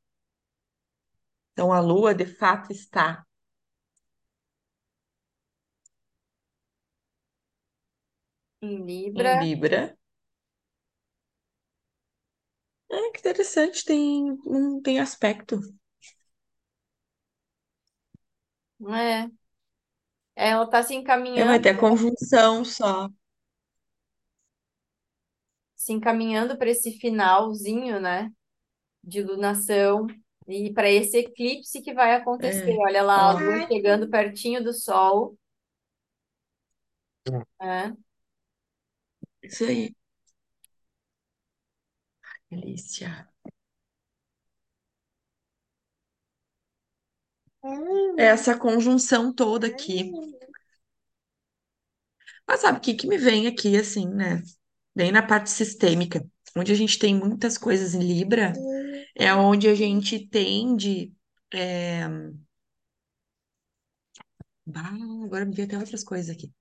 Então 1.53 1.71
a 1.73 1.79
lua 1.79 2.13
de 2.13 2.25
fato 2.27 2.71
está 2.71 3.25
Em 8.63 8.83
em 9.15 9.33
Libra. 9.33 9.39
Libra. 9.39 9.97
Ah, 12.91 13.11
que 13.13 13.19
interessante, 13.19 13.83
tem, 13.85 14.37
não 14.45 14.81
tem 14.81 14.97
aspecto. 14.99 15.59
É. 18.89 19.29
Ela 20.35 20.67
tá 20.69 20.83
se 20.83 20.93
É, 21.35 21.45
vai 21.45 21.59
encaminhando, 21.59 21.59
ter 21.59 21.69
a 21.69 21.77
conjunção 21.79 22.63
só. 22.65 23.07
se 25.75 25.93
encaminhando 25.93 26.57
para 26.57 26.69
esse 26.69 26.91
finalzinho, 26.99 27.99
né? 27.99 28.31
De 29.03 29.21
lunação. 29.23 30.07
E 30.47 30.73
para 30.73 30.89
esse 30.91 31.17
eclipse 31.19 31.81
que 31.81 31.93
vai 31.93 32.15
acontecer. 32.15 32.71
É, 32.71 32.79
Olha 32.79 33.03
lá, 33.03 33.23
a 33.29 33.31
ó, 33.31 33.33
lua 33.33 33.67
chegando 33.67 34.09
pertinho 34.09 34.63
do 34.63 34.73
Sol. 34.73 35.37
né? 37.59 37.95
isso 39.41 39.65
aí. 39.65 39.95
Delícia. 42.49 43.32
Essa 48.17 48.57
conjunção 48.57 49.31
toda 49.33 49.67
aqui. 49.67 50.11
Mas 52.47 52.61
sabe 52.61 52.77
o 52.77 52.81
que 52.81 52.93
que 52.93 53.07
me 53.07 53.17
vem 53.17 53.47
aqui, 53.47 53.77
assim, 53.77 54.07
né? 54.07 54.41
Bem 54.95 55.11
na 55.11 55.23
parte 55.23 55.49
sistêmica, 55.49 56.25
onde 56.57 56.71
a 56.71 56.75
gente 56.75 56.99
tem 56.99 57.15
muitas 57.15 57.57
coisas 57.57 57.93
em 57.95 57.99
Libra, 58.03 58.53
é 59.15 59.33
onde 59.35 59.67
a 59.69 59.75
gente 59.75 60.27
tende. 60.29 61.13
é, 61.53 62.07
Bah, 64.65 64.91
agora 65.25 65.45
me 65.45 65.53
veio 65.55 65.67
até 65.67 65.77
outras 65.77 66.03
coisas 66.03 66.29
aqui. 66.35 66.51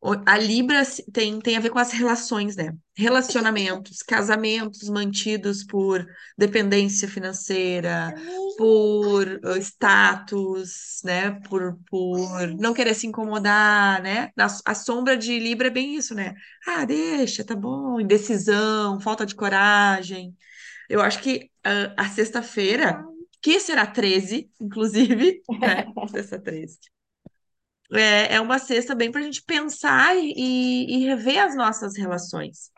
A 0.00 0.38
Libra 0.38 0.82
tem, 1.12 1.40
tem 1.40 1.56
a 1.56 1.60
ver 1.60 1.70
com 1.70 1.78
as 1.78 1.90
relações, 1.90 2.54
né? 2.54 2.72
Relacionamentos, 2.96 4.00
casamentos 4.00 4.88
mantidos 4.88 5.64
por 5.64 6.06
dependência 6.36 7.08
financeira, 7.08 8.14
por 8.56 9.40
uh, 9.44 9.56
status, 9.58 11.00
né? 11.04 11.32
Por, 11.48 11.76
por 11.90 12.54
não 12.56 12.72
querer 12.72 12.94
se 12.94 13.08
incomodar, 13.08 14.00
né? 14.00 14.30
A 14.64 14.74
sombra 14.74 15.16
de 15.16 15.36
Libra 15.36 15.66
é 15.66 15.70
bem 15.70 15.96
isso, 15.96 16.14
né? 16.14 16.34
Ah, 16.64 16.84
deixa, 16.84 17.44
tá 17.44 17.56
bom. 17.56 18.00
Indecisão, 18.00 19.00
falta 19.00 19.26
de 19.26 19.34
coragem. 19.34 20.36
Eu 20.88 21.02
acho 21.02 21.20
que 21.20 21.50
ah, 21.64 21.92
a 21.96 22.08
sexta-feira, 22.08 23.04
que 23.42 23.58
será 23.58 23.84
13, 23.84 24.48
inclusive, 24.60 25.42
né? 25.60 25.86
Sexta 26.08 26.38
13. 26.38 26.78
É, 27.92 28.34
é 28.34 28.40
uma 28.40 28.58
sexta 28.58 28.94
bem 28.94 29.10
para 29.10 29.20
a 29.20 29.24
gente 29.24 29.42
pensar 29.44 30.14
e, 30.16 30.32
e 31.02 31.04
rever 31.06 31.38
as 31.44 31.56
nossas 31.56 31.96
relações. 31.96 32.70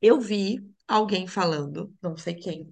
Eu 0.00 0.20
vi 0.20 0.58
alguém 0.86 1.26
falando, 1.26 1.94
não 2.02 2.16
sei 2.16 2.34
quem, 2.34 2.68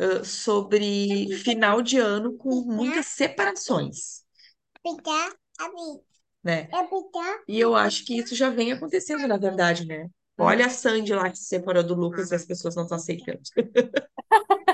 ãh, 0.00 0.24
sobre 0.24 1.28
final 1.44 1.82
de 1.82 1.98
ano 1.98 2.36
com 2.36 2.62
muitas 2.64 3.06
separações, 3.08 4.24
né? 6.42 6.68
Avisa. 6.72 7.42
E 7.48 7.58
eu 7.60 7.74
acho 7.74 8.04
que 8.04 8.18
isso 8.18 8.34
já 8.34 8.50
vem 8.50 8.72
acontecendo, 8.72 9.26
na 9.28 9.36
verdade, 9.38 9.86
né? 9.86 10.08
Olha 10.38 10.66
a 10.66 10.70
Sandy 10.70 11.14
lá 11.14 11.30
que 11.30 11.38
se 11.38 11.46
separou 11.46 11.82
do 11.82 11.94
Lucas 11.94 12.30
e 12.30 12.34
as 12.34 12.44
pessoas 12.44 12.74
não 12.76 12.82
estão 12.84 12.96
aceitando, 12.98 13.40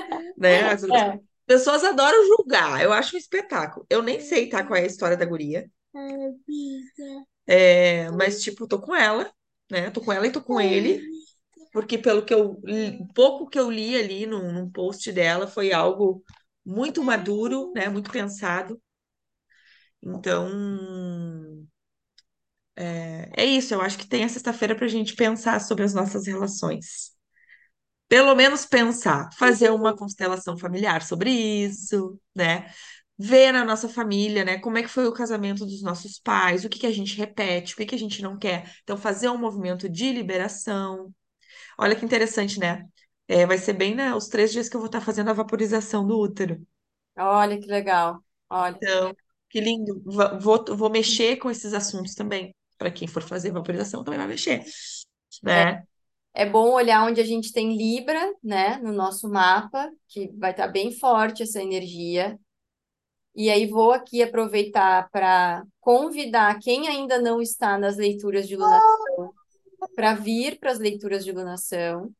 né? 0.37 0.63
As 0.69 0.83
É. 0.83 1.19
pessoas 1.45 1.83
adoram 1.83 2.25
julgar, 2.27 2.81
eu 2.83 2.93
acho 2.93 3.15
um 3.15 3.19
espetáculo. 3.19 3.85
Eu 3.89 4.01
nem 4.01 4.19
sei, 4.19 4.49
tá, 4.49 4.63
qual 4.65 4.77
é 4.77 4.83
a 4.83 4.85
história 4.85 5.17
da 5.17 5.25
guria. 5.25 5.69
É, 7.47 8.09
mas, 8.11 8.41
tipo, 8.43 8.67
tô 8.67 8.79
com 8.81 8.95
ela, 8.95 9.31
né? 9.71 9.89
Tô 9.91 10.01
com 10.01 10.11
ela 10.11 10.27
e 10.27 10.31
tô 10.31 10.41
com 10.41 10.59
ele. 10.61 11.01
porque 11.73 11.97
pelo 11.99 12.25
que 12.25 12.33
eu 12.33 12.61
pouco 13.15 13.49
que 13.49 13.59
eu 13.59 13.71
li 13.71 13.95
ali 13.97 14.25
num, 14.27 14.51
num 14.53 14.71
post 14.71 15.11
dela 15.13 15.47
foi 15.47 15.73
algo 15.73 16.23
muito 16.65 17.03
maduro, 17.03 17.71
né? 17.75 17.89
Muito 17.89 18.11
pensado. 18.11 18.81
Então, 20.01 20.47
é, 22.75 23.29
é 23.43 23.45
isso. 23.45 23.73
Eu 23.73 23.81
acho 23.81 23.97
que 23.97 24.07
tem 24.07 24.23
a 24.23 24.29
sexta-feira 24.29 24.75
para 24.75 24.85
a 24.85 24.89
gente 24.89 25.15
pensar 25.15 25.59
sobre 25.61 25.83
as 25.83 25.93
nossas 25.93 26.27
relações. 26.27 27.11
Pelo 28.09 28.35
menos 28.35 28.65
pensar, 28.65 29.29
fazer 29.37 29.71
uma 29.71 29.95
constelação 29.95 30.57
familiar 30.57 31.01
sobre 31.03 31.31
isso, 31.31 32.19
né? 32.35 32.71
Ver 33.17 33.51
na 33.51 33.63
nossa 33.63 33.87
família, 33.87 34.43
né? 34.43 34.59
Como 34.59 34.77
é 34.77 34.81
que 34.81 34.89
foi 34.89 35.07
o 35.07 35.13
casamento 35.13 35.65
dos 35.65 35.81
nossos 35.83 36.19
pais, 36.19 36.65
o 36.65 36.69
que 36.69 36.79
que 36.79 36.87
a 36.87 36.91
gente 36.91 37.15
repete, 37.15 37.73
o 37.73 37.77
que 37.77 37.85
que 37.85 37.95
a 37.95 37.99
gente 37.99 38.21
não 38.21 38.37
quer. 38.37 38.71
Então, 38.83 38.97
fazer 38.97 39.29
um 39.29 39.37
movimento 39.37 39.87
de 39.87 40.11
liberação. 40.11 41.13
Olha 41.77 41.95
que 41.95 42.05
interessante, 42.05 42.59
né? 42.59 42.85
É, 43.27 43.45
vai 43.45 43.57
ser 43.57 43.73
bem, 43.73 43.95
né, 43.95 44.13
os 44.13 44.27
três 44.27 44.51
dias 44.51 44.67
que 44.67 44.75
eu 44.75 44.79
vou 44.79 44.87
estar 44.87 45.01
fazendo 45.01 45.29
a 45.29 45.33
vaporização 45.33 46.05
do 46.05 46.19
útero. 46.19 46.61
Olha 47.17 47.59
que 47.59 47.67
legal. 47.67 48.23
Olha. 48.49 48.75
Então, 48.75 49.15
que 49.49 49.61
lindo. 49.61 50.01
Vou, 50.39 50.63
vou 50.75 50.89
mexer 50.89 51.37
com 51.37 51.49
esses 51.49 51.73
assuntos 51.73 52.15
também. 52.15 52.53
Para 52.77 52.91
quem 52.91 53.07
for 53.07 53.21
fazer 53.21 53.51
vaporização, 53.51 54.03
também 54.03 54.19
vai 54.19 54.27
mexer, 54.27 54.63
né? 55.41 55.83
É 56.33 56.45
bom 56.45 56.71
olhar 56.71 57.05
onde 57.05 57.21
a 57.21 57.23
gente 57.23 57.53
tem 57.53 57.77
Libra, 57.77 58.33
né, 58.43 58.77
no 58.77 58.91
nosso 58.91 59.29
mapa, 59.29 59.89
que 60.07 60.31
vai 60.37 60.51
estar 60.51 60.67
bem 60.67 60.91
forte 60.91 61.43
essa 61.43 61.61
energia. 61.61 62.37
E 63.35 63.49
aí 63.49 63.65
vou 63.65 63.91
aqui 63.91 64.21
aproveitar 64.21 65.09
para 65.09 65.63
convidar 65.79 66.59
quem 66.59 66.87
ainda 66.87 67.19
não 67.19 67.41
está 67.41 67.77
nas 67.77 67.97
leituras 67.97 68.47
de 68.47 68.55
lunação 68.55 69.33
para 69.95 70.13
vir 70.13 70.59
para 70.59 70.71
as 70.71 70.79
leituras 70.79 71.25
de 71.25 71.31
lunação, 71.31 72.11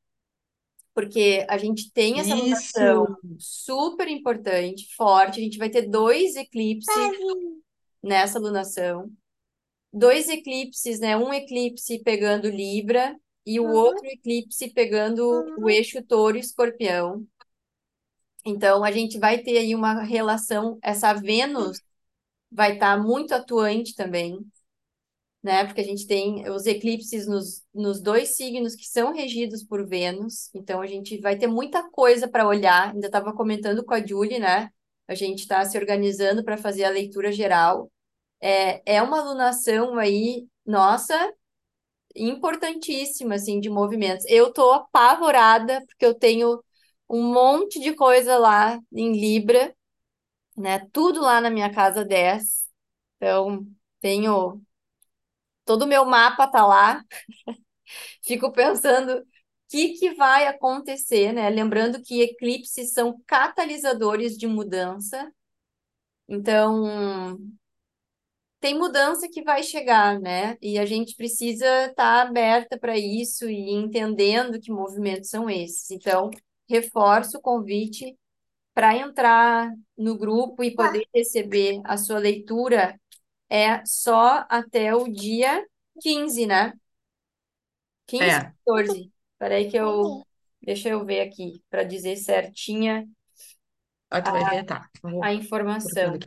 porque 0.94 1.46
a 1.50 1.58
gente 1.58 1.92
tem 1.92 2.20
essa 2.20 2.36
Isso. 2.36 2.44
lunação 2.44 3.18
super 3.40 4.08
importante, 4.08 4.94
forte. 4.96 5.40
A 5.40 5.44
gente 5.44 5.58
vai 5.58 5.70
ter 5.70 5.88
dois 5.88 6.36
eclipses 6.36 6.96
nessa 8.02 8.40
lunação. 8.40 9.10
Dois 9.92 10.28
eclipses, 10.28 11.00
né? 11.00 11.16
Um 11.16 11.34
eclipse 11.34 12.00
pegando 12.00 12.50
Libra 12.50 13.16
e 13.46 13.60
o 13.60 13.70
outro 13.70 14.06
eclipse 14.06 14.70
pegando 14.70 15.24
o 15.58 15.70
eixo 15.70 16.02
Touro 16.04 16.38
e 16.38 16.40
Escorpião. 16.40 17.26
Então, 18.46 18.84
a 18.84 18.92
gente 18.92 19.18
vai 19.20 19.40
ter 19.40 19.58
aí 19.58 19.76
uma 19.76 20.04
relação, 20.04 20.78
essa 20.82 21.14
Vênus 21.14 21.82
vai 22.52 22.74
estar 22.76 22.98
muito 23.02 23.34
atuante 23.34 23.96
também, 23.96 24.40
né? 25.42 25.66
Porque 25.66 25.82
a 25.82 25.84
gente 25.84 26.08
tem 26.08 26.50
os 26.50 26.66
eclipses 26.66 27.28
nos, 27.28 27.64
nos 27.74 28.02
dois 28.02 28.36
signos 28.36 28.76
que 28.76 28.86
são 28.86 29.14
regidos 29.14 29.64
por 29.64 29.86
Vênus, 29.88 30.50
então 30.54 30.82
a 30.82 30.88
gente 30.88 31.20
vai 31.20 31.38
ter 31.38 31.48
muita 31.48 31.90
coisa 31.92 32.28
para 32.28 32.48
olhar. 32.48 32.94
Ainda 32.94 33.08
estava 33.08 33.34
comentando 33.34 33.84
com 33.84 33.94
a 33.94 34.06
Julie, 34.06 34.40
né? 34.40 34.70
A 35.08 35.16
gente 35.16 35.40
está 35.40 35.64
se 35.66 35.78
organizando 35.78 36.44
para 36.44 36.58
fazer 36.58 36.86
a 36.86 36.90
leitura 36.90 37.32
geral. 37.32 37.92
É, 38.42 38.96
é 38.98 39.02
uma 39.02 39.20
alunação 39.20 39.98
aí, 39.98 40.48
nossa, 40.66 41.34
importantíssima, 42.16 43.36
assim, 43.36 43.60
de 43.60 43.70
movimentos. 43.70 44.26
Eu 44.28 44.52
tô 44.54 44.72
apavorada, 44.72 45.84
porque 45.88 46.06
eu 46.06 46.14
tenho 46.14 46.64
um 47.10 47.34
monte 47.34 47.80
de 47.80 47.96
coisa 47.96 48.38
lá 48.38 48.80
em 48.92 49.14
Libra, 49.14 49.76
né? 50.58 50.80
Tudo 50.94 51.22
lá 51.22 51.42
na 51.42 51.50
minha 51.50 51.72
casa 51.74 52.06
10. 52.06 52.66
Então, 53.18 53.66
tenho. 54.02 54.62
Todo 55.66 55.84
o 55.84 55.88
meu 55.88 56.06
mapa 56.06 56.48
tá 56.48 56.66
lá. 56.66 57.04
Fico 58.24 58.52
pensando 58.52 59.20
o 59.20 59.26
que 59.70 59.94
que 60.00 60.14
vai 60.16 60.48
acontecer, 60.48 61.34
né? 61.34 61.50
Lembrando 61.50 62.02
que 62.02 62.22
eclipses 62.22 62.94
são 62.94 63.20
catalisadores 63.28 64.38
de 64.38 64.48
mudança. 64.48 65.32
Então, 66.28 67.38
tem 68.60 68.78
mudança 68.78 69.28
que 69.30 69.44
vai 69.44 69.62
chegar, 69.62 70.20
né? 70.20 70.58
E 70.62 70.80
a 70.80 70.86
gente 70.86 71.16
precisa 71.16 71.88
estar 71.88 72.22
aberta 72.22 72.80
para 72.80 72.98
isso 72.98 73.50
e 73.50 73.72
entendendo 73.72 74.60
que 74.60 74.72
movimentos 74.72 75.30
são 75.30 75.50
esses. 75.50 75.92
Então, 75.92 76.30
reforço 76.70 77.38
o 77.38 77.42
convite 77.42 78.18
para 78.74 78.96
entrar 78.98 79.72
no 79.98 80.18
grupo 80.18 80.64
e 80.64 80.76
poder 80.76 81.08
receber 81.14 81.82
a 81.86 81.98
sua 81.98 82.20
leitura 82.20 83.00
é 83.50 83.86
só 83.86 84.46
até 84.50 84.96
o 84.96 85.08
dia 85.08 85.66
15, 86.02 86.46
né? 86.46 86.74
15, 88.08 88.26
É, 88.26 88.40
14. 88.40 89.12
Peraí 89.38 89.70
que 89.70 89.78
eu. 89.78 90.24
Deixa 90.62 90.88
eu 90.90 91.06
ver 91.06 91.20
aqui, 91.22 91.62
para 91.70 91.84
dizer 91.84 92.16
certinha 92.16 93.06
ah, 94.10 94.22
tu 94.22 94.32
vai 94.32 94.44
ver, 94.46 94.66
tá. 94.66 94.90
A 95.22 95.34
procurando 95.34 95.34
informação. 95.34 96.18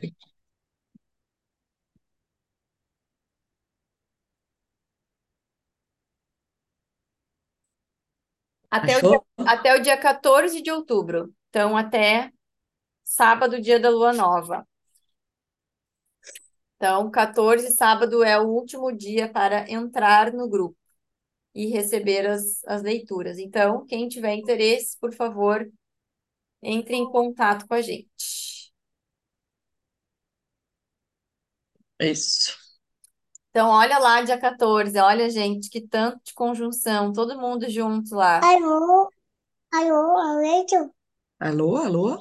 Até 8.77 8.99
o 8.99 9.03
dia, 9.03 9.21
até 9.39 9.75
o 9.75 9.83
dia 9.83 9.97
14 9.97 10.63
de 10.63 10.71
outubro. 10.71 11.35
Então, 11.49 11.77
até 11.77 12.33
sábado, 13.05 13.61
dia 13.61 13.81
da 13.81 13.91
lua 13.91 14.13
nova. 14.13 14.67
Então, 16.77 17.11
14, 17.11 17.71
sábado, 17.71 18.23
é 18.23 18.39
o 18.39 18.49
último 18.49 18.93
dia 18.93 19.31
para 19.31 19.71
entrar 19.71 20.33
no 20.33 20.49
grupo 20.49 20.77
e 21.55 21.67
receber 21.69 22.27
as, 22.27 22.63
as 22.67 22.83
leituras. 22.83 23.39
Então, 23.39 23.87
quem 23.87 24.09
tiver 24.09 24.35
interesse, 24.35 24.99
por 25.01 25.13
favor, 25.15 25.67
entre 26.63 26.97
em 26.97 27.11
contato 27.11 27.67
com 27.67 27.75
a 27.75 27.83
gente. 27.83 28.11
Isso. 32.01 32.66
Então, 33.57 33.71
olha 33.71 33.99
lá, 33.99 34.21
dia 34.21 34.39
14. 34.39 34.99
Olha, 34.99 35.31
gente, 35.31 35.71
que 35.71 35.81
tanto 35.81 36.21
de 36.23 36.35
conjunção. 36.35 37.11
Todo 37.11 37.41
mundo 37.41 37.67
junto 37.71 38.15
lá. 38.15 38.41
Alô? 38.41 39.09
Alô, 39.73 40.19
Alejo? 40.19 40.93
Alô, 41.41 41.79
alô? 41.79 42.19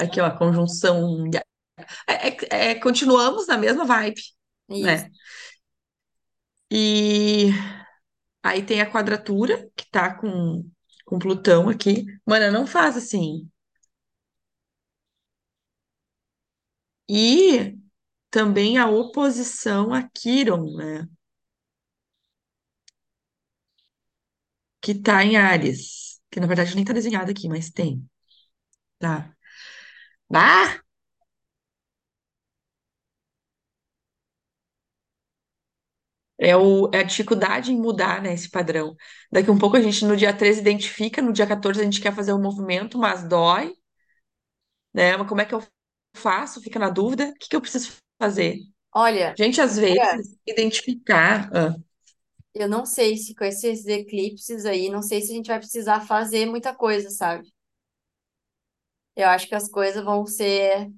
Aqui, 0.00 0.18
ó, 0.18 0.24
a 0.24 0.30
conjunção. 0.30 1.28
É, 2.08 2.28
é- 2.28 2.70
é- 2.70 2.74
continuamos 2.76 3.46
na 3.46 3.58
mesma 3.58 3.84
vibe, 3.84 4.18
Isso. 4.70 4.82
né? 4.82 5.10
E 6.70 7.50
aí 8.42 8.62
tem 8.64 8.80
a 8.80 8.90
quadratura, 8.90 9.68
que 9.76 9.84
tá 9.90 10.14
com, 10.14 10.64
com 11.04 11.18
Plutão 11.18 11.68
aqui. 11.68 12.06
Mana, 12.26 12.50
não 12.50 12.66
faz 12.66 12.96
assim. 12.96 13.46
E 17.08 17.81
também 18.32 18.78
a 18.78 18.88
oposição 18.90 19.94
a 19.94 20.02
Quiron, 20.02 20.76
né? 20.76 21.08
Que 24.80 24.94
tá 24.94 25.24
em 25.24 25.36
Áries. 25.36 26.20
Que 26.30 26.40
na 26.40 26.46
verdade 26.46 26.74
nem 26.74 26.84
tá 26.84 26.92
desenhado 26.92 27.30
aqui, 27.30 27.48
mas 27.48 27.70
tem. 27.70 28.08
Tá. 29.00 29.36
Ah! 30.34 30.82
É, 36.38 36.56
o, 36.56 36.90
é 36.92 36.98
a 37.00 37.02
dificuldade 37.04 37.72
em 37.72 37.76
mudar, 37.80 38.20
né, 38.22 38.34
esse 38.34 38.50
padrão. 38.50 38.96
Daqui 39.30 39.50
um 39.50 39.58
pouco 39.58 39.76
a 39.76 39.80
gente, 39.80 40.04
no 40.04 40.16
dia 40.16 40.32
13, 40.36 40.60
identifica, 40.60 41.22
no 41.22 41.32
dia 41.32 41.46
14 41.46 41.80
a 41.80 41.84
gente 41.84 42.00
quer 42.00 42.14
fazer 42.14 42.32
o 42.32 42.38
movimento, 42.40 42.98
mas 42.98 43.22
dói, 43.28 43.72
né? 44.92 45.16
Mas 45.16 45.28
como 45.28 45.40
é 45.40 45.44
que 45.44 45.54
eu 45.54 45.62
faço? 46.16 46.60
Fica 46.62 46.78
na 46.78 46.90
dúvida. 46.90 47.28
O 47.30 47.34
que 47.34 47.48
que 47.48 47.56
eu 47.56 47.60
preciso 47.60 47.92
fazer? 48.22 48.60
Olha, 48.94 49.34
Gente, 49.38 49.60
às 49.60 49.76
vezes, 49.78 50.36
identificar. 50.46 51.50
ah, 51.54 51.76
eu 52.54 52.66
não 52.68 52.84
sei 52.86 53.16
se 53.18 53.34
com 53.34 53.44
esses 53.44 53.86
eclipses 53.86 54.64
aí, 54.66 54.88
não 54.90 55.02
sei 55.02 55.20
se 55.22 55.32
a 55.32 55.34
gente 55.36 55.48
vai 55.48 55.58
precisar 55.58 56.00
fazer 56.02 56.46
muita 56.46 56.74
coisa, 56.74 57.10
sabe? 57.10 57.46
Eu 59.16 59.28
acho 59.28 59.48
que 59.48 59.54
as 59.54 59.68
coisas 59.70 60.04
vão 60.04 60.26
ser 60.26 60.90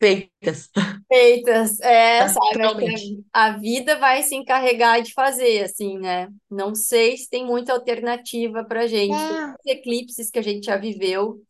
feitas. 0.00 0.70
feitas, 1.08 1.78
é, 1.80 2.26
sabe? 2.28 2.58
Que 2.58 2.62
Naturalmente. 2.62 3.24
a 3.32 3.50
vida 3.58 3.98
vai 3.98 4.22
se 4.22 4.34
encarregar 4.34 5.02
de 5.02 5.12
fazer, 5.12 5.64
assim, 5.64 5.98
né? 5.98 6.28
Não 6.50 6.74
sei 6.74 7.16
se 7.16 7.28
tem 7.28 7.44
muita 7.46 7.72
alternativa 7.72 8.64
pra 8.64 8.86
gente. 8.86 9.26
Tem 9.26 9.36
muitos 9.36 9.66
eclipses 9.66 10.30
que 10.30 10.38
a 10.38 10.42
gente 10.42 10.64
já 10.66 10.76
viveu. 10.76 11.42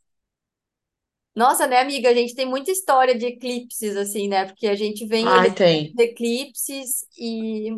Nossa, 1.34 1.66
né, 1.66 1.78
amiga? 1.80 2.10
A 2.10 2.14
gente 2.14 2.34
tem 2.34 2.46
muita 2.46 2.70
história 2.70 3.16
de 3.16 3.26
eclipses, 3.26 3.96
assim, 3.96 4.28
né? 4.28 4.44
Porque 4.46 4.66
a 4.66 4.74
gente 4.74 5.06
vem 5.06 5.26
Ai, 5.26 5.50
tem. 5.54 5.92
os 5.94 5.98
eclipses 5.98 7.06
e, 7.18 7.70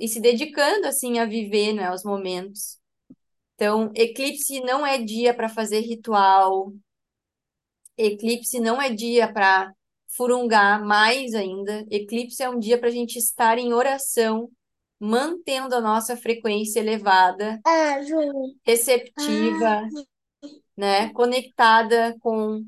e 0.00 0.08
se 0.08 0.20
dedicando, 0.20 0.86
assim, 0.86 1.18
a 1.18 1.26
viver, 1.26 1.72
né, 1.74 1.92
os 1.92 2.02
momentos. 2.04 2.78
Então, 3.54 3.92
eclipse 3.94 4.60
não 4.60 4.86
é 4.86 4.98
dia 4.98 5.34
para 5.34 5.48
fazer 5.48 5.80
ritual, 5.80 6.72
eclipse 7.96 8.60
não 8.60 8.80
é 8.80 8.90
dia 8.92 9.32
para 9.32 9.72
furungar 10.16 10.84
mais 10.84 11.34
ainda. 11.34 11.84
Eclipse 11.90 12.42
é 12.42 12.48
um 12.48 12.58
dia 12.58 12.78
para 12.78 12.88
a 12.88 12.92
gente 12.92 13.16
estar 13.18 13.58
em 13.58 13.72
oração, 13.72 14.48
mantendo 15.00 15.74
a 15.74 15.80
nossa 15.80 16.16
frequência 16.16 16.80
elevada, 16.80 17.60
Ah, 17.64 18.00
Ju. 18.02 18.54
receptiva, 18.64 19.82
né, 20.76 21.12
conectada 21.12 22.16
com 22.20 22.64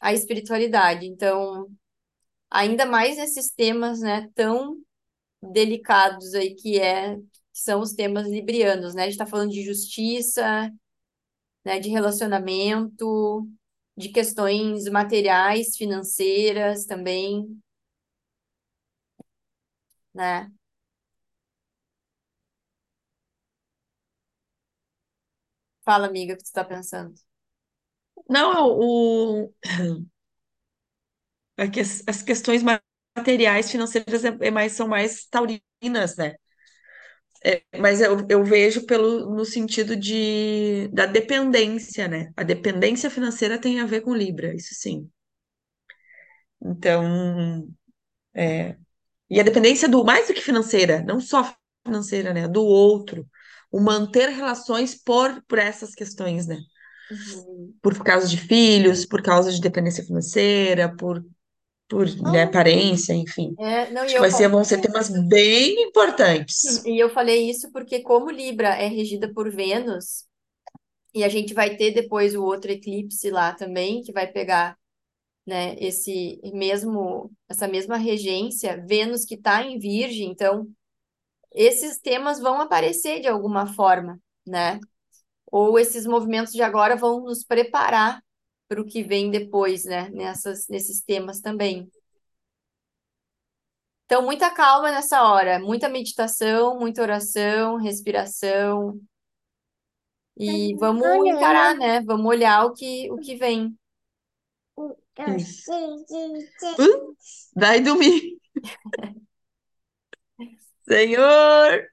a 0.00 0.12
espiritualidade. 0.12 1.06
Então, 1.06 1.68
ainda 2.50 2.86
mais 2.86 3.16
nesses 3.18 3.50
temas, 3.52 4.00
né, 4.00 4.28
tão 4.34 4.76
delicados 5.42 6.34
aí 6.34 6.54
que 6.56 6.80
é 6.80 7.16
que 7.16 7.60
são 7.62 7.80
os 7.82 7.94
temas 7.94 8.28
librianos, 8.28 8.94
né? 8.94 9.02
A 9.02 9.06
gente 9.06 9.14
está 9.14 9.26
falando 9.26 9.50
de 9.52 9.62
justiça, 9.64 10.70
né, 11.64 11.78
de 11.80 11.88
relacionamento, 11.90 13.48
de 13.96 14.08
questões 14.10 14.84
materiais, 14.86 15.76
financeiras 15.76 16.86
também, 16.86 17.60
né? 20.14 20.50
Fala, 25.84 26.06
amiga, 26.06 26.32
o 26.34 26.36
que 26.36 26.42
você 26.42 26.48
está 26.48 26.64
pensando? 26.64 27.14
Não, 28.30 28.78
o, 28.78 29.52
é 31.56 31.68
que 31.68 31.80
as, 31.80 32.02
as 32.06 32.22
questões 32.22 32.62
materiais, 33.16 33.70
financeiras, 33.70 34.24
é, 34.24 34.36
é 34.40 34.50
mais, 34.50 34.72
são 34.72 34.88
mais 34.88 35.26
taurinas, 35.26 36.16
né? 36.16 36.34
É, 37.44 37.62
mas 37.78 38.00
eu, 38.02 38.26
eu 38.28 38.44
vejo 38.44 38.84
pelo, 38.86 39.34
no 39.34 39.44
sentido 39.46 39.96
de, 39.96 40.88
da 40.88 41.06
dependência, 41.06 42.06
né? 42.08 42.32
A 42.36 42.42
dependência 42.42 43.08
financeira 43.10 43.58
tem 43.58 43.80
a 43.80 43.86
ver 43.86 44.02
com 44.02 44.14
Libra, 44.14 44.54
isso 44.54 44.74
sim. 44.74 45.10
Então, 46.62 47.68
é, 48.34 48.76
e 49.30 49.40
a 49.40 49.44
dependência 49.44 49.88
do, 49.88 50.04
mais 50.04 50.28
do 50.28 50.34
que 50.34 50.42
financeira, 50.42 51.02
não 51.04 51.20
só 51.20 51.54
financeira, 51.86 52.34
né? 52.34 52.48
Do 52.48 52.64
outro. 52.64 53.28
O 53.72 53.80
manter 53.80 54.28
relações 54.30 54.94
por, 55.02 55.42
por 55.48 55.58
essas 55.58 55.94
questões, 55.94 56.46
né? 56.48 56.58
Uhum. 57.10 57.74
Por 57.82 58.02
causa 58.02 58.28
de 58.28 58.36
filhos, 58.36 59.04
por 59.04 59.22
causa 59.22 59.52
de 59.52 59.60
dependência 59.60 60.04
financeira, 60.04 60.94
por, 60.96 61.24
por, 61.88 62.06
né, 62.30 62.44
aparência, 62.44 63.12
enfim. 63.12 63.54
É, 63.58 63.90
não, 63.90 64.02
Acho 64.02 64.14
que 64.14 64.20
vai 64.20 64.30
ser, 64.30 64.48
vão 64.48 64.64
ser 64.64 64.80
temas 64.80 65.08
bem 65.28 65.82
importantes. 65.82 66.84
e 66.84 66.98
eu 66.98 67.10
falei 67.10 67.50
isso 67.50 67.70
porque 67.72 68.00
como 68.00 68.30
Libra 68.30 68.68
é 68.68 68.86
regida 68.86 69.32
por 69.32 69.50
Vênus, 69.50 70.24
e 71.12 71.24
a 71.24 71.28
gente 71.28 71.52
vai 71.52 71.76
ter 71.76 71.92
depois 71.92 72.34
o 72.34 72.44
outro 72.44 72.70
eclipse 72.70 73.30
lá 73.30 73.52
também, 73.52 74.02
que 74.02 74.12
vai 74.12 74.26
pegar, 74.28 74.78
né, 75.44 75.74
esse 75.80 76.40
mesmo, 76.54 77.32
essa 77.48 77.66
mesma 77.66 77.96
regência, 77.96 78.82
Vênus 78.86 79.24
que 79.24 79.34
está 79.34 79.62
em 79.64 79.78
Virgem, 79.78 80.30
então 80.30 80.68
esses 81.52 81.98
temas 81.98 82.38
vão 82.38 82.60
aparecer 82.60 83.20
de 83.20 83.26
alguma 83.26 83.66
forma, 83.66 84.20
né? 84.46 84.78
Ou 85.50 85.78
esses 85.78 86.06
movimentos 86.06 86.52
de 86.52 86.62
agora 86.62 86.96
vão 86.96 87.20
nos 87.20 87.44
preparar 87.44 88.22
para 88.68 88.80
o 88.80 88.86
que 88.86 89.02
vem 89.02 89.30
depois, 89.30 89.84
né? 89.84 90.08
Nessas, 90.10 90.68
nesses 90.68 91.02
temas 91.02 91.40
também. 91.40 91.90
Então, 94.04 94.22
muita 94.22 94.50
calma 94.50 94.90
nessa 94.90 95.22
hora, 95.22 95.58
muita 95.58 95.88
meditação, 95.88 96.78
muita 96.78 97.02
oração, 97.02 97.76
respiração, 97.76 99.00
e 100.42 100.74
vamos 100.76 101.06
encarar, 101.26 101.76
né? 101.76 102.00
Vamos 102.00 102.24
olhar 102.24 102.64
o 102.64 102.72
que, 102.72 103.10
o 103.12 103.18
que 103.18 103.36
vem. 103.36 103.76
Uh, 104.74 104.96
vai 107.54 107.78
dormir. 107.80 108.40
Senhor! 110.88 111.89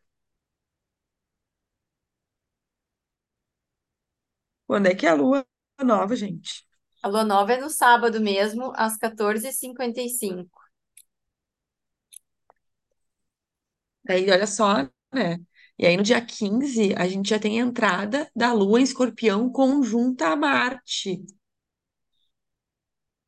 Quando 4.68 4.88
é 4.88 4.96
que 4.96 5.06
é 5.06 5.10
a 5.10 5.14
lua 5.16 5.46
nova, 5.84 6.16
gente? 6.16 6.66
A 7.02 7.08
lua 7.08 7.24
nova 7.24 7.54
é 7.54 7.58
no 7.60 7.72
sábado 7.72 8.22
mesmo, 8.22 8.72
às 8.76 8.98
14h55. 8.98 10.62
Aí, 14.10 14.30
olha 14.32 14.48
só, 14.48 14.84
né? 15.14 15.38
E 15.78 15.86
aí, 15.86 15.96
no 15.98 16.04
dia 16.04 16.20
15, 16.26 16.94
a 16.96 17.08
gente 17.08 17.30
já 17.30 17.40
tem 17.40 17.62
a 17.62 17.66
entrada 17.66 18.30
da 18.36 18.52
lua 18.54 18.80
em 18.80 18.84
escorpião 18.84 19.50
conjunta 19.52 20.28
a 20.30 20.36
Marte. 20.36 21.24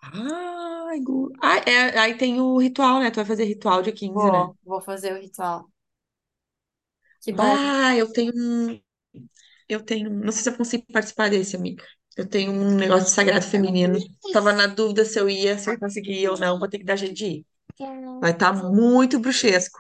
Ai, 0.01 0.99
gu- 1.01 1.31
ah, 1.41 1.57
é, 1.67 1.97
aí 1.99 2.17
tem 2.17 2.39
o 2.41 2.57
ritual, 2.57 2.99
né? 2.99 3.09
Tu 3.11 3.15
vai 3.17 3.25
fazer 3.25 3.45
ritual 3.45 3.81
dia 3.81 3.93
15, 3.93 4.29
né? 4.31 4.45
Vou, 4.45 4.57
vou 4.63 4.81
fazer 4.81 5.13
o 5.13 5.21
ritual. 5.21 5.69
Que 7.21 7.31
bom. 7.33 7.57
Bah, 7.57 7.95
eu 7.95 8.11
tenho 8.11 8.31
um. 8.35 8.79
Eu 9.69 9.81
tenho. 9.81 10.09
Não 10.09 10.31
sei 10.31 10.41
se 10.43 10.49
eu 10.49 10.57
consigo 10.57 10.83
participar 10.91 11.29
desse, 11.29 11.55
amiga. 11.55 11.83
Eu 12.17 12.27
tenho 12.27 12.51
um 12.51 12.75
negócio 12.75 13.05
de 13.05 13.11
sagrado 13.11 13.45
feminino. 13.45 13.97
Tava 14.33 14.51
na 14.51 14.67
dúvida 14.67 15.05
se 15.05 15.17
eu 15.19 15.29
ia, 15.29 15.57
se 15.57 15.69
eu 15.69 15.79
conseguia 15.79 16.31
ou 16.31 16.39
não. 16.39 16.59
Vou 16.59 16.67
ter 16.67 16.79
que 16.79 16.83
dar 16.83 16.95
jeito 16.95 17.13
de 17.13 17.25
ir. 17.25 17.45
Vai 18.19 18.31
estar 18.31 18.51
muito 18.51 19.19
bruxesco. 19.19 19.79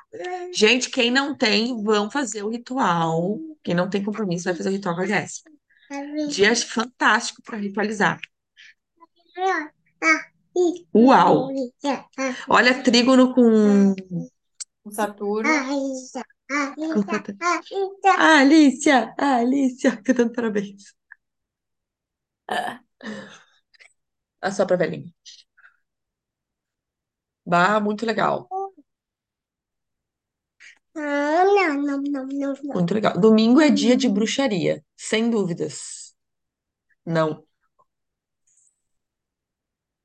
Gente, 0.53 0.89
quem 0.89 1.11
não 1.11 1.35
tem, 1.35 1.83
vão 1.83 2.09
fazer 2.09 2.43
o 2.43 2.49
ritual. 2.49 3.37
Quem 3.61 3.75
não 3.75 3.89
tem 3.89 4.03
compromisso, 4.03 4.45
vai 4.45 4.55
fazer 4.55 4.69
o 4.69 4.71
ritual 4.71 4.95
com 4.95 5.01
a 5.01 5.05
Jéssica. 5.05 5.51
Dia 6.29 6.55
fantástico 6.55 7.41
para 7.41 7.57
ritualizar. 7.57 8.19
Uau! 10.95 11.49
Olha, 12.47 12.83
trígono 12.83 13.33
com. 13.33 13.95
O 14.83 14.91
Saturno. 14.91 15.49
Ah, 18.17 18.39
Alicia! 18.41 19.13
Ah, 19.17 19.37
Alicia! 19.37 19.97
Cantando 20.03 20.33
parabéns. 20.33 20.93
Ah, 24.41 24.51
só 24.51 24.65
pra 24.65 24.77
velhinha. 24.77 25.11
Bah, 27.45 27.79
muito 27.81 28.05
legal. 28.05 28.49
Muito 32.73 32.93
legal. 32.93 33.19
Domingo 33.19 33.61
é 33.61 33.69
dia 33.69 33.95
de 33.97 34.07
bruxaria, 34.09 34.83
sem 34.95 35.29
dúvidas. 35.29 36.13
Não. 37.05 37.45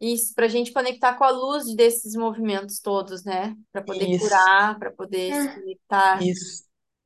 Isso, 0.04 0.34
para 0.34 0.44
a 0.44 0.48
gente 0.48 0.70
conectar 0.70 1.14
com 1.14 1.24
a 1.24 1.30
luz 1.30 1.74
desses 1.74 2.14
movimentos 2.14 2.78
todos, 2.78 3.24
né? 3.24 3.56
Para 3.72 3.80
poder 3.82 4.06
Isso, 4.10 4.24
curar, 4.24 4.78
para 4.78 4.90
poder 4.90 5.32
se 5.32 5.54
conectar, 5.60 6.22
isso. 6.22 6.64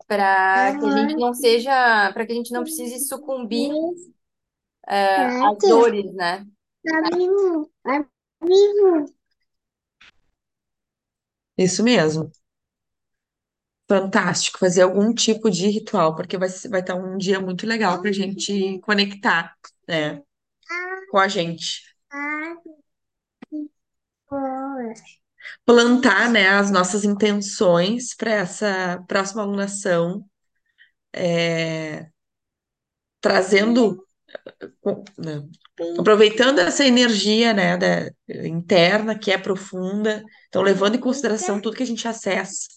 para 0.08 0.76
que 0.76 0.84
a 0.84 0.90
gente 0.90 1.14
não 1.14 1.32
seja, 1.32 2.12
para 2.12 2.26
que 2.26 2.32
a 2.32 2.34
gente 2.34 2.52
não 2.52 2.62
precise 2.62 3.06
sucumbir 3.06 3.70
às 4.84 5.58
dores, 5.58 6.12
né? 6.12 6.44
Isso 11.56 11.84
mesmo. 11.84 12.32
Fantástico. 13.88 14.58
Fazer 14.58 14.82
algum 14.82 15.14
tipo 15.14 15.48
de 15.48 15.68
ritual, 15.68 16.16
porque 16.16 16.36
vai, 16.36 16.48
vai 16.68 16.80
estar 16.80 16.96
um 16.96 17.16
dia 17.16 17.40
muito 17.40 17.64
legal 17.64 18.02
pra 18.02 18.10
gente 18.10 18.80
conectar, 18.80 19.56
né, 19.86 20.20
com 21.10 21.18
a 21.18 21.28
gente. 21.28 21.88
Plantar, 25.64 26.30
né, 26.30 26.48
as 26.48 26.70
nossas 26.70 27.04
intenções 27.04 28.14
para 28.14 28.32
essa 28.32 29.02
próxima 29.06 29.42
alunação, 29.42 30.24
é, 31.14 32.10
trazendo 33.20 34.06
né, 35.18 35.42
aproveitando 35.98 36.58
essa 36.60 36.84
energia, 36.84 37.52
né, 37.52 37.76
da- 37.76 38.10
interna, 38.46 39.18
que 39.18 39.30
é 39.30 39.38
profunda, 39.38 40.22
então 40.48 40.62
levando 40.62 40.96
em 40.96 41.00
consideração 41.00 41.60
tudo 41.60 41.76
que 41.76 41.82
a 41.82 41.86
gente 41.86 42.06
acessa, 42.06 42.68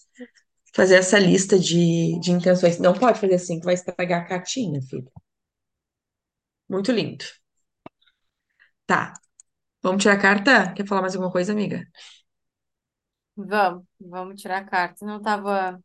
fazer 0.74 0.96
essa 0.96 1.18
lista 1.18 1.58
de, 1.58 2.18
de 2.20 2.32
intenções. 2.32 2.78
Não 2.78 2.94
pode 2.94 3.20
fazer 3.20 3.34
assim, 3.36 3.58
que 3.60 3.66
vai 3.66 3.74
estragar 3.74 4.22
a 4.22 4.26
cartinha, 4.28 4.80
filho. 4.82 5.10
Muito 6.68 6.90
lindo. 6.92 7.24
Tá, 8.86 9.12
vamos 9.82 10.02
tirar 10.02 10.14
a 10.14 10.20
carta? 10.20 10.72
Quer 10.74 10.86
falar 10.86 11.02
mais 11.02 11.14
alguma 11.14 11.32
coisa, 11.32 11.52
amiga? 11.52 11.86
Vamos, 13.36 13.84
vamos 14.00 14.40
tirar 14.40 14.58
a 14.58 14.64
carta. 14.64 15.04
Não 15.04 15.18
estava 15.18 15.82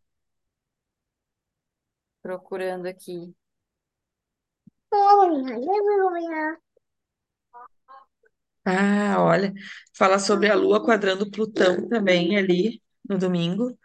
procurando 2.21 2.85
aqui. 2.87 3.35
Ah, 8.65 9.15
olha, 9.19 9.53
fala 9.95 10.19
sobre 10.19 10.49
a 10.49 10.55
Lua 10.55 10.83
quadrando 10.83 11.29
Plutão 11.31 11.87
também 11.87 12.37
ali 12.37 12.81
no 13.07 13.17
domingo. 13.17 13.77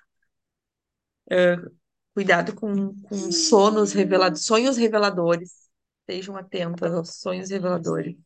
Cuidado 2.15 2.55
com, 2.55 2.95
com 3.03 3.33
sonos 3.33 3.93
revelados, 3.93 4.45
sonhos 4.45 4.77
reveladores. 4.77 5.71
Estejam 6.01 6.37
atentas 6.37 6.93
aos 6.95 7.17
sonhos 7.21 7.51
reveladores. 7.51 8.17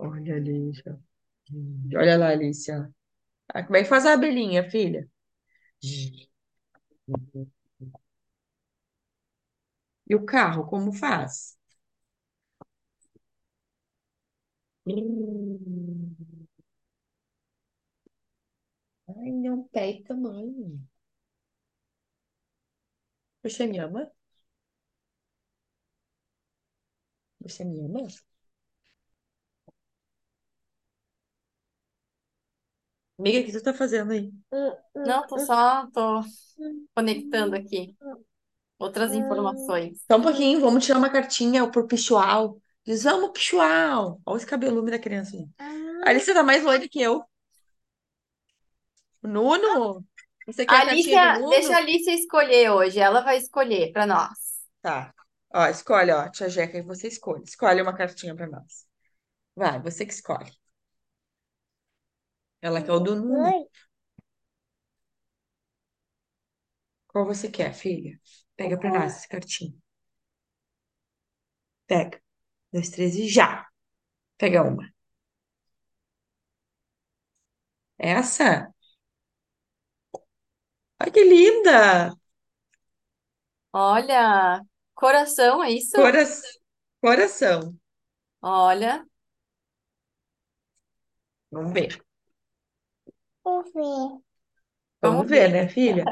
Olha, 0.00 0.34
Alicia. 0.36 0.98
Olha 1.96 2.16
lá, 2.18 2.28
Alicia. 2.30 2.90
Ah, 3.54 3.64
como 3.64 3.76
é 3.78 3.82
que 3.84 3.88
faz 3.90 4.06
a 4.06 4.14
abelhinha, 4.14 4.70
filha? 4.70 5.08
E 10.06 10.14
o 10.14 10.26
carro, 10.26 10.66
como 10.66 10.92
faz? 10.92 11.56
Ai, 19.08 19.30
não 19.30 19.62
pega, 19.68 20.14
mãe. 20.14 20.80
Você 23.42 23.66
me 23.66 23.78
ama? 23.78 24.10
Você 27.40 27.64
me 27.66 27.80
ama? 27.84 28.06
Amiga, 33.20 33.40
o 33.40 33.44
que 33.44 33.52
tu 33.52 33.62
tá 33.62 33.74
fazendo 33.74 34.12
aí? 34.12 34.32
Não, 34.94 35.26
tô 35.26 35.38
só, 35.38 35.86
tô 35.92 36.22
conectando 36.94 37.54
aqui 37.54 37.94
outras 38.78 39.14
informações. 39.14 39.98
Só 40.10 40.16
um 40.16 40.22
pouquinho, 40.22 40.60
vamos 40.60 40.84
tirar 40.84 40.98
uma 40.98 41.10
cartinha 41.10 41.70
pro 41.70 41.86
Pichual. 41.86 42.58
Diz, 42.84 43.02
vamos, 43.02 43.30
Pichual. 43.32 44.20
Olha 44.24 44.36
esse 44.38 44.46
cabelume 44.46 44.90
da 44.90 44.98
criança 44.98 45.36
aí. 45.36 45.46
A 46.02 46.10
Alice 46.10 46.32
tá 46.32 46.42
mais 46.42 46.64
loira 46.64 46.88
que 46.88 47.00
eu. 47.00 47.22
Nuno? 49.22 50.04
Você 50.46 50.64
quer 50.66 50.76
A 50.76 50.86
cartinha 50.86 51.18
do 51.18 51.26
Alicia, 51.28 51.48
deixa 51.50 51.74
a 51.74 51.76
Nuno? 51.76 51.78
Alicia 51.78 52.14
escolher 52.14 52.70
hoje. 52.70 52.98
Ela 52.98 53.20
vai 53.20 53.36
escolher 53.36 53.92
para 53.92 54.06
nós. 54.06 54.38
Tá. 54.82 55.14
Ó, 55.54 55.66
escolhe, 55.66 56.12
ó. 56.12 56.28
Tia 56.30 56.48
Jeca, 56.48 56.76
aí 56.78 56.82
você 56.82 57.08
escolhe. 57.08 57.44
Escolhe 57.44 57.82
uma 57.82 57.96
cartinha 57.96 58.34
pra 58.34 58.46
nós. 58.46 58.86
Vai, 59.56 59.80
você 59.82 60.06
que 60.06 60.12
escolhe. 60.12 60.52
Ela 62.62 62.82
quer 62.82 62.92
o 62.92 63.00
do 63.00 63.14
Nuno. 63.16 63.68
Qual 67.08 67.26
você 67.26 67.50
quer, 67.50 67.74
filha? 67.74 68.18
Pega 68.56 68.78
pra 68.78 68.88
nós 68.90 69.16
essa 69.16 69.28
cartinha. 69.28 69.74
Pega. 71.86 72.18
Dois, 72.72 72.90
três 72.90 73.16
e 73.16 73.28
já. 73.28 73.66
Pega 74.38 74.62
uma. 74.64 74.88
Essa? 77.98 78.72
Ai, 80.98 81.10
que 81.14 81.24
linda! 81.24 81.78
Olha, 83.72 84.60
coração, 84.94 85.62
é 85.62 85.70
isso? 85.72 85.96
Coração. 85.96 86.50
Coração. 87.00 87.78
Olha, 88.42 89.06
Vamos 91.50 91.72
ver. 91.72 92.00
Vamos 93.44 94.22
Vamos 95.02 95.28
ver, 95.28 95.50
ver. 95.50 95.52
né, 95.52 95.68
filha? 95.68 96.10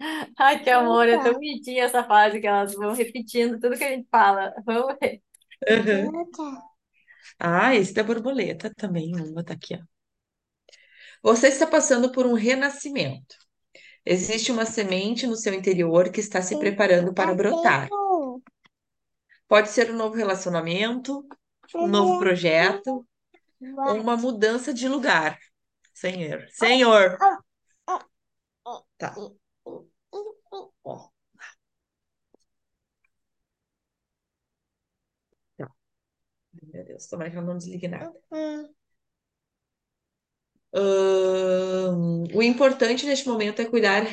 Ai, 0.38 0.62
que 0.62 0.70
amor, 0.70 1.08
é 1.08 1.18
tão 1.18 1.32
bonitinha 1.34 1.84
essa 1.84 2.04
fase 2.04 2.40
que 2.40 2.46
elas 2.46 2.74
vão 2.74 2.92
repetindo 2.94 3.58
tudo 3.60 3.76
que 3.78 3.84
a 3.84 3.90
gente 3.90 4.08
fala. 4.10 4.52
Vamos 4.64 4.96
ver. 5.00 5.22
Uhum. 5.68 6.12
Ah, 7.38 7.74
esse 7.74 7.92
da 7.94 8.02
borboleta 8.02 8.72
também. 8.74 9.10
Vamos 9.12 9.30
botar 9.32 9.54
aqui, 9.54 9.74
ó. 9.74 9.84
Você 11.22 11.48
está 11.48 11.66
passando 11.66 12.12
por 12.12 12.26
um 12.26 12.34
renascimento. 12.34 13.36
Existe 14.06 14.52
uma 14.52 14.66
semente 14.66 15.26
no 15.26 15.36
seu 15.36 15.54
interior 15.54 16.10
que 16.12 16.20
está 16.20 16.42
se 16.42 16.58
preparando 16.58 17.14
para 17.14 17.34
brotar. 17.34 17.88
Pode 19.48 19.68
ser 19.68 19.90
um 19.90 19.96
novo 19.96 20.16
relacionamento, 20.16 21.24
um 21.78 21.86
novo 21.86 22.18
projeto, 22.18 23.06
uma 24.00 24.16
mudança 24.16 24.72
de 24.72 24.88
lugar. 24.88 25.38
Senhor. 25.94 26.46
Senhor. 26.50 27.16
Tá. 27.18 27.38
Ó. 28.64 28.82
Tá. 28.98 29.14
Meu 36.72 36.84
Deus, 36.84 37.06
tomara 37.06 37.30
que 37.30 37.36
ela 37.36 37.46
não 37.46 37.56
desligue 37.56 37.88
nada. 37.88 38.12
Ahn, 40.74 42.24
o 42.34 42.42
importante 42.42 43.06
neste 43.06 43.28
momento 43.28 43.60
é 43.60 43.64
cuidar, 43.66 44.04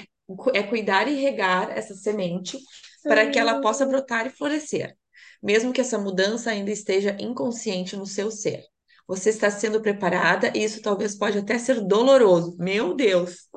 é 0.53 0.63
cuidar 0.63 1.07
e 1.07 1.15
regar 1.15 1.69
essa 1.77 1.93
semente 1.95 2.57
para 3.03 3.29
que 3.29 3.39
ela 3.39 3.61
possa 3.61 3.85
brotar 3.85 4.27
e 4.27 4.29
florescer. 4.29 4.95
mesmo 5.41 5.73
que 5.73 5.81
essa 5.81 5.97
mudança 5.97 6.51
ainda 6.51 6.71
esteja 6.71 7.15
inconsciente 7.19 7.95
no 7.95 8.05
seu 8.05 8.29
ser. 8.31 8.63
Você 9.09 9.29
está 9.31 9.51
sendo 9.51 9.81
preparada 9.81 10.53
e 10.55 10.63
isso 10.63 10.81
talvez 10.81 11.17
pode 11.17 11.37
até 11.39 11.57
ser 11.59 11.81
doloroso. 11.81 12.55
Meu 12.59 12.95
Deus! 12.95 13.49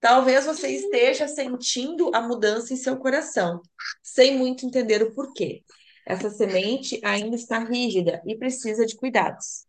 Talvez 0.00 0.44
você 0.44 0.68
esteja 0.68 1.26
sentindo 1.28 2.10
a 2.14 2.20
mudança 2.20 2.74
em 2.74 2.76
seu 2.76 2.96
coração, 2.98 3.62
sem 4.02 4.36
muito 4.36 4.66
entender 4.66 5.02
o 5.02 5.14
porquê. 5.14 5.62
Essa 6.06 6.28
semente 6.30 7.00
ainda 7.04 7.36
está 7.36 7.60
rígida 7.60 8.20
e 8.26 8.36
precisa 8.36 8.84
de 8.84 8.96
cuidados. 8.96 9.64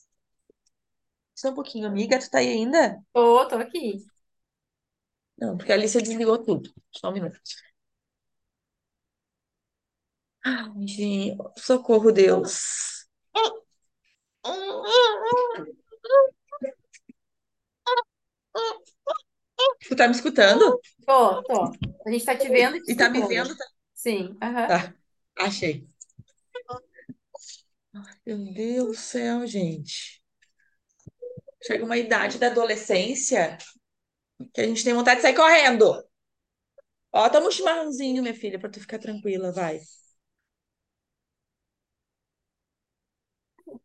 Só 1.35 1.49
um 1.49 1.53
pouquinho, 1.53 1.87
amiga, 1.87 2.19
tu 2.19 2.29
tá 2.29 2.39
aí 2.39 2.47
ainda? 2.49 2.99
Tô, 3.13 3.47
tô 3.47 3.55
aqui. 3.55 4.03
Não, 5.37 5.57
porque 5.57 5.71
a 5.71 5.75
Alicia 5.75 6.01
desligou 6.01 6.37
tudo. 6.43 6.71
Só 6.91 7.09
um 7.09 7.13
minuto. 7.13 7.39
Ai, 10.45 10.87
gente, 10.87 11.37
socorro, 11.57 12.11
Deus. 12.11 13.07
Tu 19.87 19.95
tá 19.95 20.07
me 20.07 20.13
escutando? 20.15 20.79
Tô, 21.05 21.43
tô. 21.43 21.79
A 22.05 22.11
gente 22.11 22.25
tá 22.25 22.35
te 22.37 22.49
vendo 22.49 22.77
e 22.77 22.81
te 22.81 22.87
E 22.87 22.95
tá 22.95 23.09
me 23.09 23.21
escutando. 23.21 23.27
vendo? 23.27 23.55
Tá. 23.57 23.65
Sim, 23.93 24.37
aham. 24.41 24.77
Tá, 24.77 24.93
achei. 25.37 25.87
Meu 28.25 28.37
Deus 28.53 28.87
do 28.87 28.93
céu, 28.95 29.47
gente. 29.47 30.21
Chega 31.63 31.83
uma 31.85 31.97
idade 31.97 32.37
da 32.37 32.47
adolescência 32.47 33.57
que 34.53 34.61
a 34.61 34.67
gente 34.67 34.83
tem 34.83 34.93
vontade 34.93 35.17
de 35.17 35.23
sair 35.23 35.35
correndo. 35.35 36.03
Ó, 37.13 37.29
toma 37.29 37.47
um 37.47 37.51
chimarrãozinho, 37.51 38.21
minha 38.21 38.33
filha, 38.35 38.59
pra 38.59 38.69
tu 38.69 38.79
ficar 38.81 38.99
tranquila, 38.99 39.51
vai. 39.53 39.79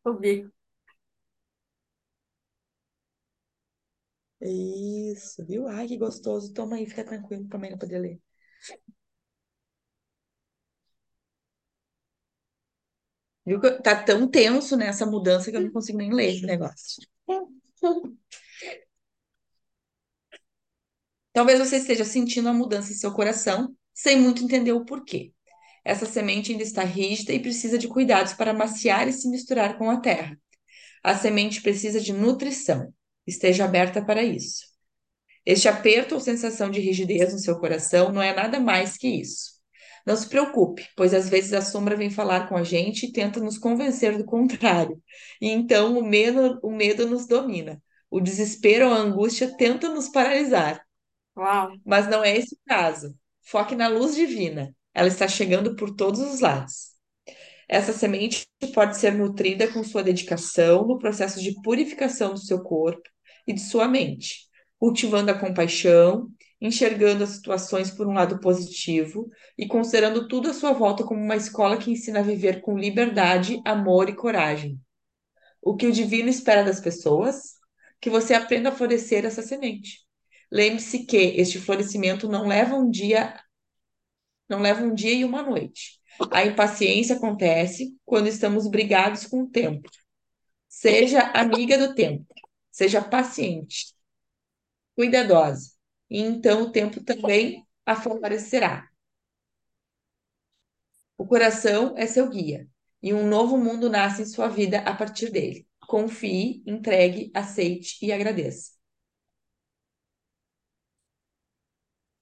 Ouvi. 0.08 0.34
Isso, 4.40 5.44
viu? 5.46 5.68
Ai, 5.68 5.86
que 5.86 5.96
gostoso. 5.96 6.52
Toma 6.52 6.74
aí, 6.76 6.86
fica 6.86 7.04
tranquilo 7.04 7.46
também 7.48 7.70
não 7.70 7.78
poder 7.78 7.98
ler. 8.00 8.20
Viu 13.44 13.60
tá 13.82 14.02
tão 14.04 14.28
tenso 14.30 14.76
nessa 14.76 15.04
mudança 15.06 15.50
que 15.50 15.56
eu 15.56 15.60
não 15.62 15.72
consigo 15.72 15.98
nem 15.98 16.12
ler 16.12 16.34
esse 16.34 16.46
negócio. 16.46 17.02
Talvez 21.32 21.58
você 21.58 21.76
esteja 21.78 22.04
sentindo 22.04 22.48
a 22.48 22.52
mudança 22.52 22.92
em 22.92 22.94
seu 22.94 23.12
coração, 23.14 23.74
sem 23.94 24.20
muito 24.20 24.42
entender 24.44 24.72
o 24.72 24.84
porquê. 24.84 25.32
Essa 25.88 26.04
semente 26.04 26.52
ainda 26.52 26.62
está 26.62 26.84
rígida 26.84 27.32
e 27.32 27.40
precisa 27.40 27.78
de 27.78 27.88
cuidados 27.88 28.34
para 28.34 28.52
maciar 28.52 29.08
e 29.08 29.12
se 29.12 29.26
misturar 29.26 29.78
com 29.78 29.88
a 29.88 29.98
terra. 29.98 30.38
A 31.02 31.16
semente 31.16 31.62
precisa 31.62 31.98
de 31.98 32.12
nutrição. 32.12 32.92
Esteja 33.26 33.64
aberta 33.64 34.04
para 34.04 34.22
isso. 34.22 34.66
Este 35.46 35.66
aperto 35.66 36.14
ou 36.14 36.20
sensação 36.20 36.70
de 36.70 36.78
rigidez 36.78 37.32
no 37.32 37.38
seu 37.38 37.58
coração 37.58 38.12
não 38.12 38.20
é 38.20 38.34
nada 38.34 38.60
mais 38.60 38.98
que 38.98 39.08
isso. 39.08 39.52
Não 40.04 40.14
se 40.14 40.28
preocupe, 40.28 40.86
pois 40.94 41.14
às 41.14 41.30
vezes 41.30 41.54
a 41.54 41.62
sombra 41.62 41.96
vem 41.96 42.10
falar 42.10 42.50
com 42.50 42.56
a 42.58 42.62
gente 42.62 43.06
e 43.06 43.12
tenta 43.12 43.40
nos 43.40 43.56
convencer 43.56 44.18
do 44.18 44.26
contrário. 44.26 45.02
E 45.40 45.48
então 45.48 45.98
o 45.98 46.04
medo, 46.04 46.60
o 46.62 46.70
medo 46.70 47.08
nos 47.08 47.26
domina. 47.26 47.82
O 48.10 48.20
desespero 48.20 48.88
ou 48.88 48.92
a 48.92 48.98
angústia 48.98 49.56
tentam 49.56 49.94
nos 49.94 50.10
paralisar. 50.10 50.82
Uau. 51.34 51.72
Mas 51.82 52.06
não 52.06 52.22
é 52.22 52.36
esse 52.36 52.54
o 52.56 52.58
caso. 52.66 53.16
Foque 53.40 53.74
na 53.74 53.88
luz 53.88 54.14
divina. 54.14 54.76
Ela 54.94 55.08
está 55.08 55.28
chegando 55.28 55.76
por 55.76 55.94
todos 55.94 56.20
os 56.20 56.40
lados. 56.40 56.88
Essa 57.68 57.92
semente 57.92 58.46
pode 58.74 58.96
ser 58.96 59.12
nutrida 59.12 59.68
com 59.68 59.84
sua 59.84 60.02
dedicação 60.02 60.86
no 60.86 60.98
processo 60.98 61.40
de 61.40 61.60
purificação 61.62 62.32
do 62.32 62.40
seu 62.40 62.62
corpo 62.62 63.02
e 63.46 63.52
de 63.52 63.60
sua 63.60 63.86
mente, 63.86 64.46
cultivando 64.78 65.30
a 65.30 65.38
compaixão, 65.38 66.30
enxergando 66.60 67.24
as 67.24 67.30
situações 67.30 67.90
por 67.90 68.06
um 68.06 68.12
lado 68.12 68.40
positivo 68.40 69.28
e 69.56 69.66
considerando 69.66 70.26
tudo 70.26 70.50
à 70.50 70.54
sua 70.54 70.72
volta 70.72 71.04
como 71.04 71.22
uma 71.22 71.36
escola 71.36 71.76
que 71.76 71.90
ensina 71.90 72.20
a 72.20 72.22
viver 72.22 72.60
com 72.60 72.76
liberdade, 72.76 73.60
amor 73.64 74.08
e 74.08 74.16
coragem. 74.16 74.80
O 75.62 75.76
que 75.76 75.86
o 75.86 75.92
divino 75.92 76.28
espera 76.28 76.64
das 76.64 76.80
pessoas? 76.80 77.54
Que 78.00 78.10
você 78.10 78.34
aprenda 78.34 78.70
a 78.70 78.72
florescer 78.72 79.24
essa 79.24 79.42
semente. 79.42 80.00
Lembre-se 80.50 81.04
que 81.04 81.16
este 81.16 81.58
florescimento 81.58 82.28
não 82.28 82.46
leva 82.46 82.74
um 82.74 82.90
dia, 82.90 83.38
não 84.48 84.60
leva 84.60 84.82
um 84.82 84.94
dia 84.94 85.12
e 85.12 85.24
uma 85.24 85.42
noite. 85.42 85.98
A 86.32 86.44
impaciência 86.44 87.16
acontece 87.16 87.96
quando 88.04 88.26
estamos 88.28 88.68
brigados 88.68 89.26
com 89.26 89.42
o 89.42 89.50
tempo. 89.50 89.88
Seja 90.68 91.22
amiga 91.32 91.78
do 91.78 91.94
tempo. 91.94 92.26
Seja 92.70 93.02
paciente, 93.02 93.94
cuidadosa. 94.94 95.72
E 96.10 96.20
então 96.20 96.62
o 96.62 96.72
tempo 96.72 97.02
também 97.02 97.66
a 97.84 97.96
favorecerá. 97.96 98.88
O 101.16 101.26
coração 101.26 101.94
é 101.96 102.06
seu 102.06 102.28
guia. 102.28 102.68
E 103.02 103.12
um 103.12 103.26
novo 103.28 103.56
mundo 103.56 103.88
nasce 103.88 104.22
em 104.22 104.26
sua 104.26 104.48
vida 104.48 104.80
a 104.80 104.94
partir 104.94 105.30
dele. 105.30 105.66
Confie, 105.80 106.62
entregue, 106.66 107.30
aceite 107.34 107.98
e 108.04 108.12
agradeça. 108.12 108.72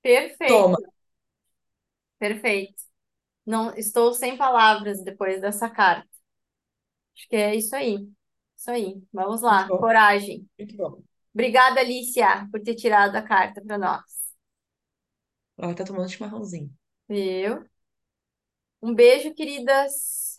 Perfeito, 0.02 0.52
Toma. 0.52 0.78
Perfeito. 2.18 2.82
Não, 3.44 3.74
estou 3.74 4.12
sem 4.12 4.36
palavras 4.36 5.02
depois 5.02 5.40
dessa 5.40 5.70
carta. 5.70 6.08
Acho 7.16 7.28
que 7.28 7.36
é 7.36 7.54
isso 7.54 7.74
aí. 7.74 8.08
Isso 8.56 8.70
aí. 8.70 9.02
Vamos 9.12 9.42
lá. 9.42 9.60
Muito 9.60 9.74
bom. 9.74 9.78
Coragem. 9.78 10.48
Muito 10.58 10.76
bom. 10.76 11.02
Obrigada, 11.32 11.80
Alicia, 11.80 12.48
por 12.50 12.60
ter 12.62 12.74
tirado 12.74 13.14
a 13.16 13.22
carta 13.22 13.62
para 13.62 13.78
nós. 13.78 14.02
Ela 15.58 15.74
tá 15.74 15.84
tomando 15.84 16.08
chimarrãozinho. 16.08 16.70
Viu? 17.08 17.64
Um 18.82 18.94
beijo, 18.94 19.34
queridas. 19.34 20.36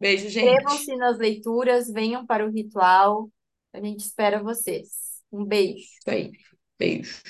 Beijo, 0.00 0.28
gente. 0.28 0.46
Inscrevam-se 0.46 0.96
nas 0.96 1.18
leituras, 1.18 1.90
venham 1.90 2.26
para 2.26 2.46
o 2.46 2.50
ritual. 2.50 3.30
A 3.72 3.80
gente 3.80 4.00
espera 4.00 4.42
vocês. 4.42 5.22
Um 5.30 5.44
beijo. 5.44 5.84
Isso 5.84 6.10
aí. 6.10 6.32
Beijo. 6.78 7.22